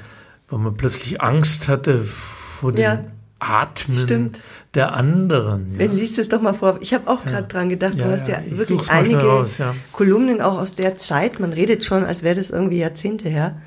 weil 0.48 0.58
man 0.58 0.76
plötzlich 0.76 1.20
Angst 1.20 1.68
hatte 1.68 2.00
vor 2.00 2.72
den 2.72 2.80
ja. 2.80 3.04
Atmen 3.38 3.98
Stimmt. 3.98 4.40
Der 4.74 4.94
anderen. 4.94 5.78
Ja. 5.78 5.87
Lies 5.87 6.18
es 6.18 6.28
doch 6.28 6.40
mal 6.40 6.54
vor. 6.54 6.78
Ich 6.81 6.92
habe 6.92 7.09
auch 7.09 7.24
gerade 7.24 7.42
ja. 7.42 7.48
dran 7.48 7.68
gedacht, 7.68 7.94
du 7.94 8.02
ja, 8.02 8.11
hast 8.11 8.28
ja, 8.28 8.42
wirklich 8.50 8.90
einige 8.90 9.20
raus, 9.20 9.59
Kolumnen 9.92 10.40
auch 10.40 10.59
aus 10.59 10.74
der 10.74 10.98
Zeit. 10.98 11.40
Man 11.40 11.52
redet 11.52 11.85
schon, 11.85 12.04
als 12.04 12.22
wäre 12.22 12.37
das 12.37 12.50
irgendwie 12.50 12.78
Jahrzehnte 12.78 13.28
her. 13.28 13.61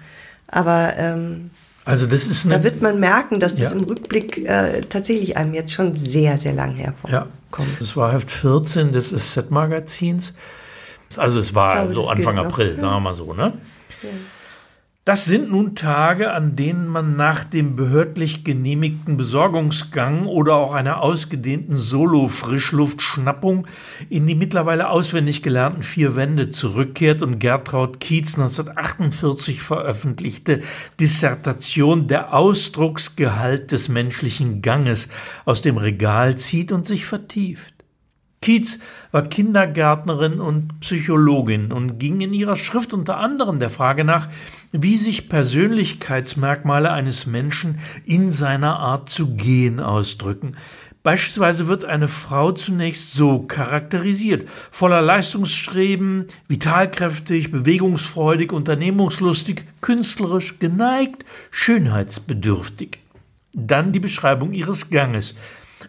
Aber 0.47 0.93
ähm, 0.97 1.49
also 1.83 2.05
das 2.05 2.27
ist 2.27 2.49
da 2.49 2.63
wird 2.63 2.81
man 2.81 2.99
merken, 2.99 3.39
dass 3.39 3.55
das 3.55 3.71
im 3.71 3.83
Rückblick 3.83 4.37
äh, 4.47 4.81
tatsächlich 4.81 5.35
einem 5.37 5.53
jetzt 5.53 5.73
schon 5.73 5.95
sehr, 5.95 6.37
sehr 6.37 6.53
lang 6.53 6.75
herkommt. 6.75 7.11
Ja. 7.11 7.27
Das 7.79 7.97
war 7.97 8.13
Heft 8.13 8.29
14 8.29 8.91
des 8.91 9.09
SZ-Magazins. 9.09 10.33
Also 11.17 11.39
es 11.39 11.55
war 11.55 11.87
glaube, 11.87 11.95
so 11.95 12.09
Anfang 12.09 12.37
April, 12.37 12.77
sagen 12.77 12.93
wir 12.93 12.99
mal 12.99 13.13
so, 13.13 13.33
ne? 13.33 13.53
Ja. 14.03 14.09
Das 15.03 15.25
sind 15.25 15.49
nun 15.49 15.73
Tage, 15.73 16.31
an 16.31 16.55
denen 16.55 16.85
man 16.85 17.15
nach 17.15 17.43
dem 17.43 17.75
behördlich 17.75 18.43
genehmigten 18.43 19.17
Besorgungsgang 19.17 20.27
oder 20.27 20.57
auch 20.57 20.75
einer 20.75 21.01
ausgedehnten 21.01 21.75
Solo-Frischluftschnappung 21.75 23.65
in 24.11 24.27
die 24.27 24.35
mittlerweile 24.35 24.89
auswendig 24.89 25.41
gelernten 25.41 25.81
vier 25.81 26.15
Wände 26.15 26.51
zurückkehrt 26.51 27.23
und 27.23 27.39
Gertraud 27.39 27.99
Kietz 27.99 28.37
1948 28.37 29.63
veröffentlichte 29.63 30.61
Dissertation 30.99 32.05
Der 32.05 32.35
Ausdrucksgehalt 32.35 33.71
des 33.71 33.89
menschlichen 33.89 34.61
Ganges 34.61 35.09
aus 35.45 35.63
dem 35.63 35.77
Regal 35.77 36.37
zieht 36.37 36.71
und 36.71 36.85
sich 36.85 37.07
vertieft. 37.07 37.70
Kietz 38.43 38.79
war 39.11 39.21
Kindergärtnerin 39.21 40.39
und 40.39 40.79
Psychologin 40.79 41.71
und 41.71 41.99
ging 41.99 42.21
in 42.21 42.33
ihrer 42.33 42.55
Schrift 42.55 42.91
unter 42.91 43.17
anderem 43.17 43.59
der 43.59 43.69
Frage 43.69 44.03
nach, 44.03 44.29
wie 44.71 44.97
sich 44.97 45.29
Persönlichkeitsmerkmale 45.29 46.91
eines 46.91 47.27
Menschen 47.27 47.77
in 48.03 48.31
seiner 48.31 48.79
Art 48.79 49.09
zu 49.09 49.35
gehen 49.35 49.79
ausdrücken. 49.79 50.57
Beispielsweise 51.03 51.67
wird 51.67 51.85
eine 51.85 52.07
Frau 52.07 52.51
zunächst 52.51 53.13
so 53.13 53.43
charakterisiert, 53.43 54.49
voller 54.49 55.03
Leistungsstreben, 55.03 56.25
vitalkräftig, 56.47 57.51
bewegungsfreudig, 57.51 58.53
unternehmungslustig, 58.53 59.65
künstlerisch, 59.81 60.57
geneigt, 60.57 61.25
schönheitsbedürftig. 61.51 62.97
Dann 63.53 63.91
die 63.91 63.99
Beschreibung 63.99 64.53
ihres 64.53 64.89
Ganges. 64.89 65.35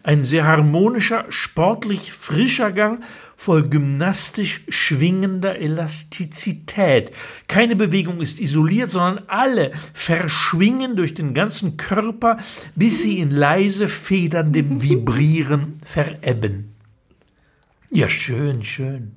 Ein 0.02 0.24
sehr 0.24 0.44
harmonischer, 0.44 1.26
sportlich 1.28 2.12
frischer 2.12 2.72
Gang 2.72 3.02
voll 3.42 3.68
gymnastisch 3.68 4.60
schwingender 4.68 5.58
Elastizität. 5.58 7.10
Keine 7.48 7.74
Bewegung 7.74 8.20
ist 8.20 8.40
isoliert, 8.40 8.90
sondern 8.90 9.24
alle 9.26 9.72
verschwingen 9.92 10.94
durch 10.94 11.14
den 11.14 11.34
ganzen 11.34 11.76
Körper, 11.76 12.36
bis 12.76 13.02
sie 13.02 13.18
in 13.18 13.32
leise 13.32 13.88
federndem 13.88 14.80
Vibrieren 14.88 15.80
verebben. 15.84 16.72
Ja, 17.90 18.08
schön, 18.08 18.62
schön. 18.62 19.16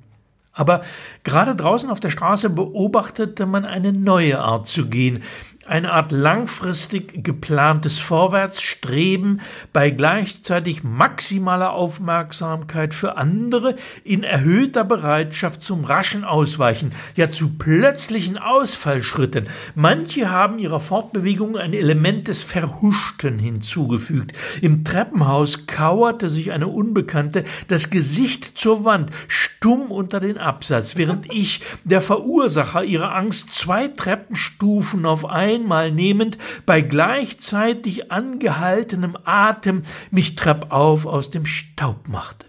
Aber 0.52 0.82
gerade 1.22 1.54
draußen 1.54 1.88
auf 1.88 2.00
der 2.00 2.10
Straße 2.10 2.50
beobachtete 2.50 3.46
man 3.46 3.64
eine 3.64 3.92
neue 3.92 4.40
Art 4.40 4.66
zu 4.66 4.88
gehen, 4.88 5.22
eine 5.68 5.92
Art 5.92 6.12
langfristig 6.12 7.24
geplantes 7.24 7.98
Vorwärtsstreben 7.98 9.40
bei 9.72 9.90
gleichzeitig 9.90 10.84
maximaler 10.84 11.72
Aufmerksamkeit 11.72 12.94
für 12.94 13.16
andere 13.16 13.76
in 14.04 14.22
erhöhter 14.22 14.84
Bereitschaft 14.84 15.62
zum 15.62 15.84
raschen 15.84 16.24
Ausweichen, 16.24 16.92
ja 17.16 17.30
zu 17.30 17.58
plötzlichen 17.58 18.38
Ausfallschritten. 18.38 19.48
Manche 19.74 20.30
haben 20.30 20.58
ihrer 20.58 20.80
Fortbewegung 20.80 21.56
ein 21.56 21.72
Element 21.72 22.28
des 22.28 22.42
Verhuschten 22.42 23.38
hinzugefügt. 23.38 24.32
Im 24.62 24.84
Treppenhaus 24.84 25.66
kauerte 25.66 26.28
sich 26.28 26.52
eine 26.52 26.68
Unbekannte 26.68 27.44
das 27.68 27.90
Gesicht 27.90 28.58
zur 28.58 28.84
Wand, 28.84 29.10
stumm 29.28 29.90
unter 29.90 30.20
den 30.20 30.38
Absatz, 30.38 30.96
während 30.96 31.32
ich, 31.32 31.62
der 31.84 32.00
Verursacher 32.00 32.84
ihrer 32.84 33.14
Angst, 33.14 33.54
zwei 33.54 33.88
Treppenstufen 33.88 35.06
auf 35.06 35.24
ein 35.24 35.55
einmal 35.56 35.90
nehmend, 35.90 36.38
bei 36.64 36.80
gleichzeitig 36.80 38.12
angehaltenem 38.12 39.16
Atem 39.24 39.82
mich 40.10 40.36
treppauf 40.36 41.06
aus 41.06 41.30
dem 41.30 41.46
Staub 41.46 42.08
machte. 42.08 42.46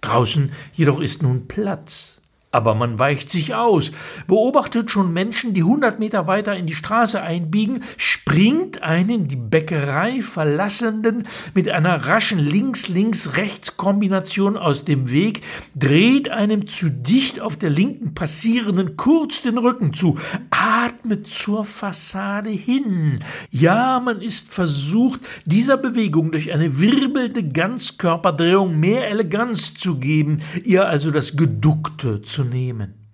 Draußen 0.00 0.52
jedoch 0.72 1.00
ist 1.00 1.22
nun 1.22 1.46
Platz. 1.46 2.19
Aber 2.52 2.74
man 2.74 2.98
weicht 2.98 3.30
sich 3.30 3.54
aus, 3.54 3.92
beobachtet 4.26 4.90
schon 4.90 5.12
Menschen, 5.12 5.54
die 5.54 5.62
hundert 5.62 6.00
Meter 6.00 6.26
weiter 6.26 6.56
in 6.56 6.66
die 6.66 6.74
Straße 6.74 7.22
einbiegen, 7.22 7.84
springt 7.96 8.82
einen 8.82 9.28
die 9.28 9.36
Bäckerei 9.36 10.20
verlassenden 10.20 11.28
mit 11.54 11.70
einer 11.70 12.06
raschen 12.06 12.40
Links-Links-Rechts-Kombination 12.40 14.56
aus 14.56 14.84
dem 14.84 15.12
Weg, 15.12 15.42
dreht 15.76 16.28
einem 16.30 16.66
zu 16.66 16.90
dicht 16.90 17.38
auf 17.38 17.56
der 17.56 17.70
linken 17.70 18.14
passierenden 18.14 18.96
kurz 18.96 19.42
den 19.42 19.56
Rücken 19.56 19.94
zu, 19.94 20.18
atmet 20.50 21.28
zur 21.28 21.64
Fassade 21.64 22.50
hin. 22.50 23.20
Ja, 23.50 24.00
man 24.00 24.20
ist 24.20 24.52
versucht, 24.52 25.20
dieser 25.44 25.76
Bewegung 25.76 26.32
durch 26.32 26.52
eine 26.52 26.80
wirbelnde 26.80 27.48
Ganzkörperdrehung 27.48 28.80
mehr 28.80 29.08
Eleganz 29.08 29.74
zu 29.74 29.98
geben, 29.98 30.42
ihr 30.64 30.88
also 30.88 31.12
das 31.12 31.36
Geduckte 31.36 32.22
zu 32.22 32.39
nehmen. 32.44 33.06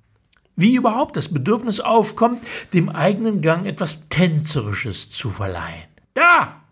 Wie 0.57 0.75
überhaupt 0.75 1.17
das 1.17 1.33
Bedürfnis 1.33 1.81
aufkommt, 1.81 2.43
dem 2.73 2.89
eigenen 2.89 3.43
Gang 3.43 3.67
etwas 3.67 4.09
Tänzerisches 4.09 5.11
zu 5.11 5.31
verleihen. 5.31 5.89
Ja! 6.17 6.63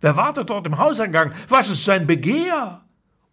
Wer 0.00 0.16
wartet 0.18 0.50
dort 0.50 0.66
im 0.66 0.76
Hauseingang? 0.76 1.32
Was 1.48 1.70
ist 1.70 1.84
sein 1.84 2.06
Begehr? 2.06 2.83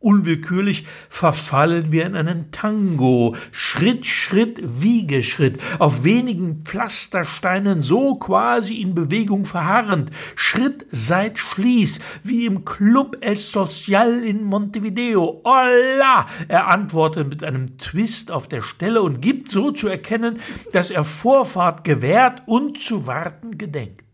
Unwillkürlich 0.01 0.87
verfallen 1.09 1.91
wir 1.91 2.07
in 2.07 2.15
einen 2.15 2.51
Tango, 2.51 3.35
Schritt, 3.51 4.07
Schritt, 4.07 4.59
Wiegeschritt, 4.59 5.61
auf 5.77 6.03
wenigen 6.03 6.63
Pflastersteinen 6.63 7.83
so 7.83 8.15
quasi 8.15 8.81
in 8.81 8.95
Bewegung 8.95 9.45
verharrend, 9.45 10.09
Schritt 10.35 10.87
seit 10.89 11.37
Schließ, 11.37 11.99
wie 12.23 12.47
im 12.47 12.65
Club 12.65 13.17
El 13.21 13.37
Social 13.37 14.23
in 14.23 14.43
Montevideo. 14.43 15.43
Hola! 15.45 16.25
Er 16.47 16.67
antwortet 16.69 17.29
mit 17.29 17.43
einem 17.43 17.77
Twist 17.77 18.31
auf 18.31 18.47
der 18.47 18.63
Stelle 18.63 19.03
und 19.03 19.21
gibt 19.21 19.51
so 19.51 19.69
zu 19.69 19.87
erkennen, 19.87 20.39
dass 20.73 20.89
er 20.89 21.03
Vorfahrt 21.03 21.83
gewährt 21.83 22.41
und 22.47 22.79
zu 22.79 23.05
warten 23.05 23.59
gedenkt. 23.59 24.10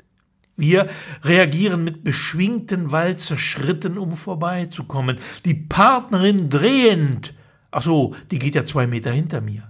Wir 0.58 0.89
reagieren 1.24 1.84
mit 1.84 2.04
beschwingten 2.04 2.91
Walzerschritten, 2.91 4.00
um 4.00 4.15
vorbeizukommen. 4.17 5.20
Die 5.46 5.54
Partnerin 5.54 6.50
drehend. 6.50 7.36
Ach 7.70 7.84
so, 7.84 8.15
die 8.32 8.39
geht 8.39 8.56
ja 8.56 8.65
zwei 8.65 8.88
Meter 8.88 9.12
hinter 9.12 9.39
mir. 9.39 9.70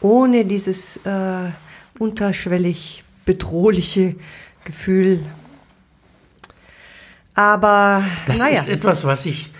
ohne 0.00 0.44
dieses 0.44 0.98
äh, 0.98 1.50
unterschwellig 1.98 3.02
bedrohliche 3.24 4.14
Gefühl. 4.64 5.24
Aber 7.34 8.04
das 8.26 8.38
naja. 8.38 8.58
ist 8.58 8.68
etwas, 8.68 9.04
was 9.04 9.26
ich, 9.26 9.52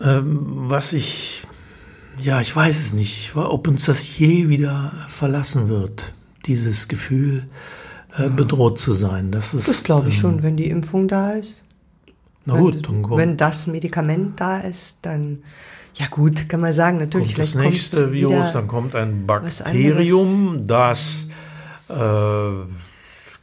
ähm, 0.00 0.70
was 0.70 0.92
ich, 0.92 1.42
ja, 2.18 2.40
ich 2.40 2.54
weiß 2.54 2.78
es 2.78 2.92
nicht, 2.92 3.34
ob 3.34 3.68
uns 3.68 3.86
das 3.86 4.18
je 4.18 4.48
wieder 4.48 4.92
verlassen 5.08 5.68
wird, 5.68 6.12
dieses 6.46 6.88
Gefühl, 6.88 7.46
äh, 8.16 8.28
bedroht 8.28 8.78
zu 8.78 8.92
sein. 8.92 9.30
Das, 9.30 9.54
ist, 9.54 9.68
Das 9.68 9.84
glaube 9.84 10.08
ich 10.08 10.16
ähm, 10.16 10.20
schon, 10.20 10.42
wenn 10.42 10.56
die 10.56 10.68
Impfung 10.68 11.08
da 11.08 11.32
ist. 11.32 11.64
Na 12.44 12.54
wenn, 12.54 12.60
gut, 12.60 12.88
dann 12.88 13.02
kommt, 13.02 13.16
wenn 13.18 13.36
das 13.36 13.66
Medikament 13.66 14.40
da 14.40 14.58
ist, 14.58 14.98
dann 15.02 15.38
ja 15.94 16.06
gut, 16.06 16.48
kann 16.48 16.60
man 16.60 16.72
sagen, 16.72 16.98
natürlich 16.98 17.34
kommt 17.34 17.48
das 17.48 17.54
nächste 17.54 18.12
Virus, 18.12 18.52
dann 18.52 18.66
kommt 18.66 18.94
ein 18.94 19.26
Bakterium, 19.26 20.66
das 20.66 21.28
äh, 21.88 21.94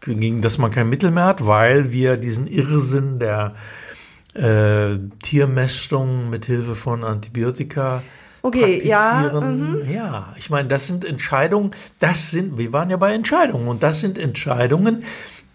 gegen 0.01 0.41
das 0.41 0.57
man 0.57 0.71
kein 0.71 0.89
Mittel 0.89 1.11
mehr 1.11 1.25
hat, 1.25 1.45
weil 1.45 1.91
wir 1.91 2.17
diesen 2.17 2.47
Irrsinn 2.47 3.19
der 3.19 3.53
äh, 4.33 4.97
Tiermästung 5.21 6.29
mit 6.29 6.45
Hilfe 6.45 6.75
von 6.75 7.03
Antibiotika 7.03 8.01
Okay, 8.41 8.81
ja, 8.85 9.31
mhm. 9.33 9.39
praktizieren. 9.39 9.91
Ja, 9.93 10.33
ich 10.37 10.49
meine, 10.49 10.67
das 10.67 10.87
sind 10.87 11.05
Entscheidungen, 11.05 11.71
das 11.99 12.31
sind, 12.31 12.57
wir 12.57 12.71
waren 12.73 12.89
ja 12.89 12.97
bei 12.97 13.13
Entscheidungen 13.13 13.67
und 13.67 13.83
das 13.83 13.99
sind 13.99 14.17
Entscheidungen, 14.17 15.03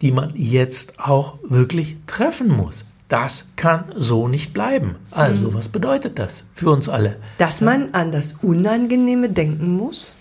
die 0.02 0.12
man 0.12 0.32
jetzt 0.34 1.00
auch 1.00 1.38
wirklich 1.42 1.96
treffen 2.06 2.48
muss. 2.48 2.84
Das 3.08 3.46
kann 3.56 3.92
so 3.94 4.28
nicht 4.28 4.52
bleiben. 4.52 4.96
Also, 5.10 5.50
Mhm. 5.50 5.54
was 5.54 5.68
bedeutet 5.68 6.18
das 6.18 6.44
für 6.54 6.70
uns 6.70 6.88
alle? 6.88 7.16
dass 7.38 7.60
man 7.60 7.92
an 7.94 8.12
das 8.12 8.34
Unangenehme 8.42 9.28
denken 9.30 9.76
muss, 9.76 10.16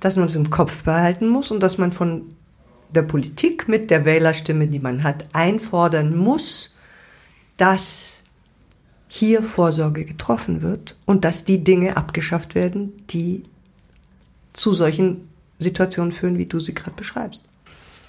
dass 0.00 0.16
man 0.16 0.26
es 0.26 0.36
im 0.36 0.50
Kopf 0.50 0.82
behalten 0.84 1.28
muss 1.28 1.50
und 1.50 1.62
dass 1.62 1.78
man 1.78 1.92
von 1.92 2.22
der 2.90 3.02
Politik 3.02 3.68
mit 3.68 3.90
der 3.90 4.04
Wählerstimme, 4.04 4.68
die 4.68 4.78
man 4.78 5.02
hat, 5.02 5.24
einfordern 5.32 6.16
muss, 6.16 6.76
dass 7.56 8.13
hier 9.14 9.44
Vorsorge 9.44 10.04
getroffen 10.04 10.60
wird 10.60 10.96
und 11.06 11.24
dass 11.24 11.44
die 11.44 11.62
Dinge 11.62 11.96
abgeschafft 11.96 12.56
werden, 12.56 12.92
die 13.10 13.44
zu 14.54 14.74
solchen 14.74 15.28
Situationen 15.60 16.10
führen, 16.10 16.36
wie 16.36 16.46
du 16.46 16.58
sie 16.58 16.74
gerade 16.74 16.96
beschreibst. 16.96 17.44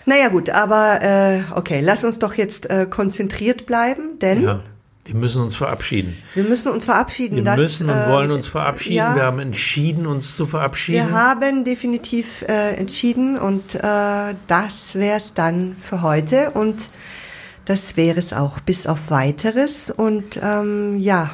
Naja 0.07 0.29
gut, 0.29 0.49
aber 0.49 1.03
äh, 1.03 1.41
okay, 1.53 1.81
lass 1.83 2.03
uns 2.03 2.17
doch 2.17 2.33
jetzt 2.33 2.71
äh, 2.71 2.87
konzentriert 2.89 3.67
bleiben, 3.67 4.17
denn 4.17 4.41
Ja, 4.41 4.63
wir 5.03 5.13
müssen 5.13 5.43
uns 5.43 5.55
verabschieden. 5.55 6.17
wir 6.33 6.43
müssen 6.43 6.71
uns 6.71 6.85
verabschieden. 6.85 7.35
Wir 7.35 7.43
dass, 7.43 7.57
müssen 7.57 7.87
und 7.87 7.95
äh, 7.95 8.09
wollen 8.09 8.31
uns 8.31 8.47
verabschieden. 8.47 8.95
ja. 8.95 9.15
Wir 9.15 9.23
haben 9.25 9.37
entschieden, 9.37 10.07
uns 10.07 10.35
zu 10.35 10.47
verabschieden. 10.47 11.09
Wir 11.09 11.11
haben 11.11 11.65
definitiv 11.65 12.41
äh, 12.47 12.71
entschieden 12.77 13.37
und 13.37 13.75
äh, 13.75 13.79
das 14.47 14.95
wäre 14.95 15.17
es 15.17 15.35
dann 15.35 15.75
für 15.79 16.01
heute 16.01 16.49
und 16.49 16.89
das 17.65 17.97
wäre 17.97 18.19
es 18.19 18.33
auch 18.33 18.59
bis 18.59 18.87
auf 18.87 19.09
weiteres. 19.11 19.89
Und 19.89 20.39
ähm, 20.41 20.97
ja, 20.97 21.31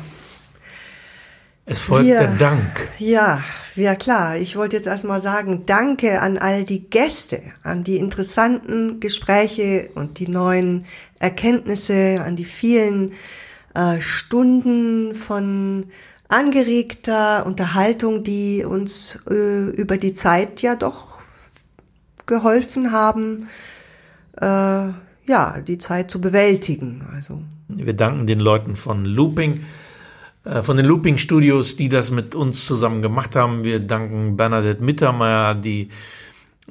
es 1.65 1.80
folgt 1.80 2.08
wir- 2.08 2.20
der 2.20 2.36
Dank. 2.36 2.89
ja, 2.98 3.44
ja 3.76 3.96
klar, 3.96 4.38
ich 4.38 4.56
wollte 4.58 4.76
jetzt 4.76 4.88
erstmal 4.88 5.22
sagen, 5.22 5.63
danke 5.65 6.22
an 6.22 6.38
all 6.38 6.63
die 6.63 6.89
Gäste, 6.89 7.41
an 7.63 7.84
die 7.84 7.98
interessanten 7.98 9.00
Gespräche 9.00 9.89
und 9.96 10.20
die 10.20 10.28
neuen 10.28 10.86
Erkenntnisse, 11.20 12.22
an 12.26 12.36
die 12.36 12.46
vielen 12.46 13.13
äh, 13.74 14.02
Stunden 14.02 15.15
von 15.15 15.86
angeregter 16.28 17.46
Unterhaltung, 17.46 18.24
die 18.24 18.65
uns 18.65 19.20
äh, 19.30 19.70
über 19.72 19.98
die 19.98 20.13
Zeit 20.13 20.62
ja 20.62 20.76
doch 20.76 21.20
geholfen 22.26 22.91
haben, 22.91 23.48
äh, 24.39 24.89
ja, 25.28 25.62
die 25.62 25.78
Zeit 25.78 26.12
zu 26.12 26.20
bewältigen. 26.22 27.08
Also 27.14 27.42
Wir 27.68 27.94
danken 27.94 28.28
den 28.28 28.40
Leuten 28.40 28.76
von 28.76 29.06
Looping, 29.06 29.64
äh, 30.44 30.62
von 30.62 30.78
den 30.78 30.86
Looping 30.86 31.18
Studios, 31.18 31.76
die 31.76 31.90
das 31.90 32.12
mit 32.12 32.36
uns 32.36 32.66
zusammen 32.66 33.02
gemacht 33.02 33.36
haben. 33.36 33.64
Wir 33.64 33.80
danken 33.80 34.38
Bernadette 34.38 34.84
Mittermeier, 34.84 35.56
die 35.56 35.90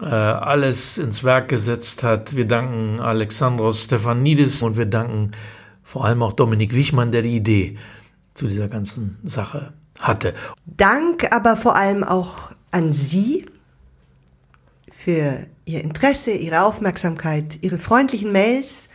äh, 0.00 0.04
alles 0.04 0.98
ins 0.98 1.24
Werk 1.24 1.48
gesetzt 1.48 2.02
hat. 2.02 2.36
Wir 2.36 2.46
danken 2.46 3.00
Alexandros 3.00 3.84
Stefanidis 3.84 4.62
und 4.62 4.76
wir 4.76 4.86
danken 4.86 5.32
vor 5.82 6.04
allem 6.04 6.22
auch 6.22 6.32
Dominik 6.32 6.74
Wichmann, 6.74 7.10
der 7.10 7.22
die 7.22 7.36
Idee 7.36 7.76
zu 8.34 8.46
dieser 8.46 8.68
ganzen 8.68 9.18
Sache 9.24 9.72
hatte. 9.98 10.34
Dank 10.64 11.32
aber 11.32 11.56
vor 11.56 11.76
allem 11.76 12.04
auch 12.04 12.52
an 12.70 12.92
Sie 12.92 13.44
für 14.90 15.46
Ihr 15.70 15.84
Interesse, 15.84 16.32
Ihre 16.32 16.62
Aufmerksamkeit, 16.62 17.58
Ihre 17.60 17.78
freundlichen 17.78 18.32
Mails. 18.32 18.88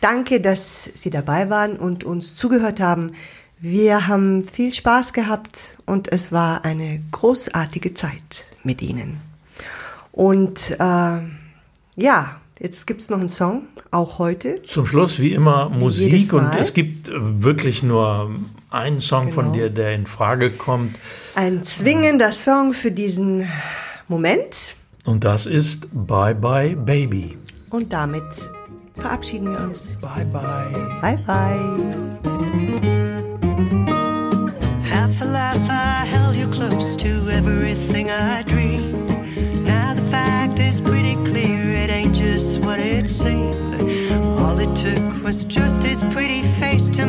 Danke, 0.00 0.40
dass 0.40 0.88
Sie 0.94 1.10
dabei 1.10 1.50
waren 1.50 1.76
und 1.76 2.04
uns 2.04 2.36
zugehört 2.36 2.78
haben. 2.80 3.12
Wir 3.58 4.06
haben 4.06 4.44
viel 4.44 4.72
Spaß 4.72 5.12
gehabt 5.12 5.76
und 5.86 6.10
es 6.12 6.30
war 6.30 6.64
eine 6.64 7.02
großartige 7.10 7.94
Zeit 7.94 8.44
mit 8.62 8.80
Ihnen. 8.80 9.20
Und 10.12 10.70
äh, 10.78 11.18
ja, 11.96 12.40
jetzt 12.60 12.86
gibt's 12.86 13.10
noch 13.10 13.18
einen 13.18 13.28
Song, 13.28 13.64
auch 13.90 14.18
heute. 14.18 14.62
Zum 14.62 14.86
Schluss, 14.86 15.18
wie 15.18 15.32
immer, 15.32 15.68
Musik 15.68 16.32
und 16.32 16.54
es 16.58 16.72
gibt 16.74 17.08
äh, 17.08 17.12
wirklich 17.18 17.82
nur 17.82 18.30
einen 18.70 19.00
Song 19.00 19.32
von 19.32 19.46
Genau. 19.46 19.56
dir, 19.56 19.70
der 19.70 19.94
in 19.94 20.06
Frage 20.06 20.50
kommt 20.50 20.94
Ein 21.34 21.64
zwingender 21.64 22.30
Song 22.32 22.72
für 22.72 22.92
diesen 22.92 23.48
Moment. 24.06 24.76
Und 25.10 25.24
das 25.24 25.46
ist 25.46 25.88
Bye 25.92 26.34
Bye 26.34 26.76
Baby. 26.76 27.36
Und 27.70 27.92
damit 27.92 28.22
verabschieden 28.94 29.50
wir 29.50 29.60
uns. 29.60 29.96
Bye 30.00 30.24
Bye. 30.26 30.70
Bye 31.02 31.18
bye. 31.26 31.58
Half 34.88 35.20
a 35.20 35.24
life 35.24 35.68
I 35.68 36.06
held 36.06 36.36
you 36.36 36.48
close 36.48 36.96
to 36.96 37.08
everything 37.32 38.08
I 38.08 38.44
dreamed. 38.44 38.94
Now 39.64 39.94
the 39.94 40.02
fact 40.10 40.58
is 40.60 40.80
pretty 40.80 41.16
clear, 41.24 41.58
it 41.72 41.90
ain't 41.90 42.14
just 42.14 42.64
what 42.64 42.78
it 42.78 43.08
seemed. 43.08 43.82
All 44.38 44.58
it 44.58 44.74
took 44.76 45.24
was 45.24 45.44
just 45.44 45.82
his 45.82 46.04
pretty 46.14 46.42
face 46.60 46.88
to 46.90 47.04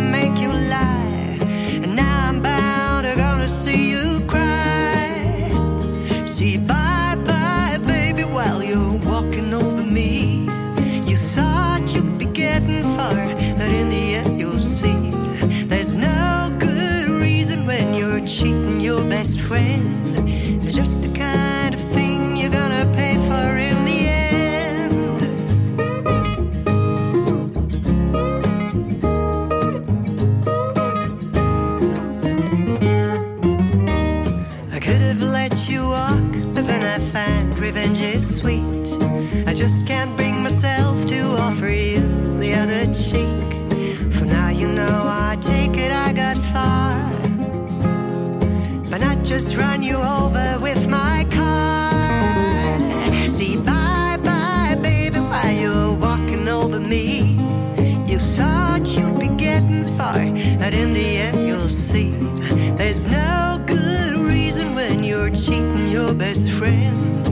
You 58.08 58.20
thought 58.20 58.86
you'd 58.96 59.20
be 59.20 59.30
getting 59.36 59.84
far, 59.98 60.20
but 60.60 60.74
in 60.74 60.94
the 60.94 61.18
end, 61.18 61.48
you'll 61.48 61.70
see. 61.70 62.12
There's 62.78 63.08
no 63.08 63.58
good 63.66 64.16
reason 64.30 64.76
when 64.76 65.04
you're 65.04 65.30
cheating 65.30 65.88
your 65.88 66.14
best 66.14 66.52
friend. 66.52 67.31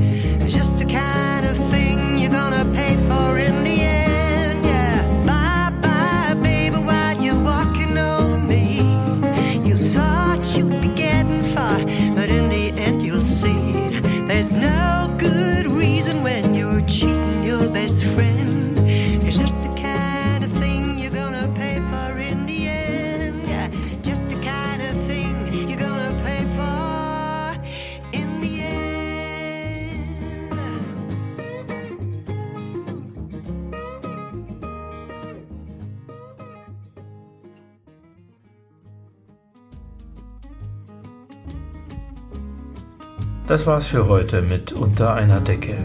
Das 43.50 43.66
war's 43.66 43.88
für 43.88 44.08
heute 44.08 44.44
mit 44.44 44.74
Unter 44.74 45.16
einer 45.16 45.40
Decke. 45.40 45.76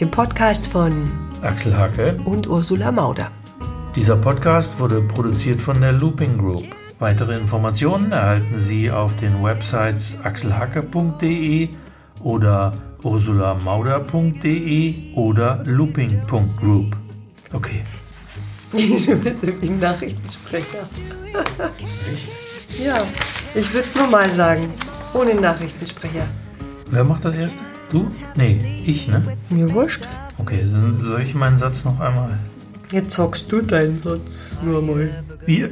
Dem 0.00 0.10
Podcast 0.10 0.66
von 0.66 1.08
Axel 1.40 1.78
Hacke. 1.78 2.18
Und 2.24 2.48
Ursula 2.48 2.90
Mauder. 2.90 3.30
Dieser 3.94 4.16
Podcast 4.16 4.80
wurde 4.80 5.00
produziert 5.02 5.60
von 5.60 5.80
der 5.80 5.92
Looping 5.92 6.36
Group. 6.36 6.64
Weitere 6.98 7.38
Informationen 7.38 8.10
erhalten 8.10 8.58
Sie 8.58 8.90
auf 8.90 9.14
den 9.18 9.40
Websites 9.40 10.18
axelhacke.de 10.24 11.68
oder 12.24 12.74
ursulamauder.de 13.04 15.14
oder 15.14 15.62
looping.group. 15.64 16.96
Okay. 17.52 17.84
Wie 18.72 19.70
Nachrichtensprecher. 19.70 20.88
ja, 22.84 22.98
ich 23.54 23.72
würde 23.72 23.86
es 23.86 23.94
nochmal 23.94 24.28
sagen. 24.30 24.72
Ohne 25.14 25.36
Nachrichtensprecher. 25.36 26.26
Wer 26.90 27.04
macht 27.04 27.24
das 27.24 27.36
erste? 27.36 27.60
Du? 27.92 28.10
Nee, 28.36 28.82
ich, 28.86 29.08
ne? 29.08 29.22
Mir 29.50 29.72
wurscht. 29.72 30.06
Okay, 30.38 30.60
dann 30.70 30.94
soll 30.96 31.22
ich 31.22 31.34
meinen 31.34 31.58
Satz 31.58 31.84
noch 31.84 31.98
einmal? 32.00 32.38
Jetzt 32.92 33.12
sagst 33.16 33.50
du 33.50 33.60
deinen 33.60 34.00
Satz 34.02 34.56
nur 34.62 34.82
mal. 34.82 35.24
Wir. 35.44 35.70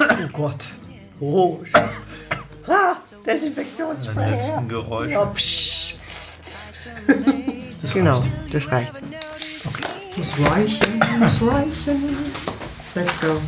Oh 0.00 0.28
Gott. 0.32 0.66
Oh. 1.20 1.58
Ha, 2.66 2.96
Den 3.10 3.24
Desinfektionssprecher. 3.34 4.30
letzten 4.30 4.68
Geräusch. 4.68 5.12
Ja, 5.12 5.24
psch. 5.26 5.94
Das 7.82 7.92
Genau, 7.92 8.18
reicht. 8.20 8.54
das 8.54 8.72
reicht. 8.72 8.92
Okay. 9.66 9.82
Das 10.16 10.50
reichen, 10.50 11.00
das 11.20 11.42
reichen. 11.42 12.16
Let's 12.94 13.20
go. 13.20 13.40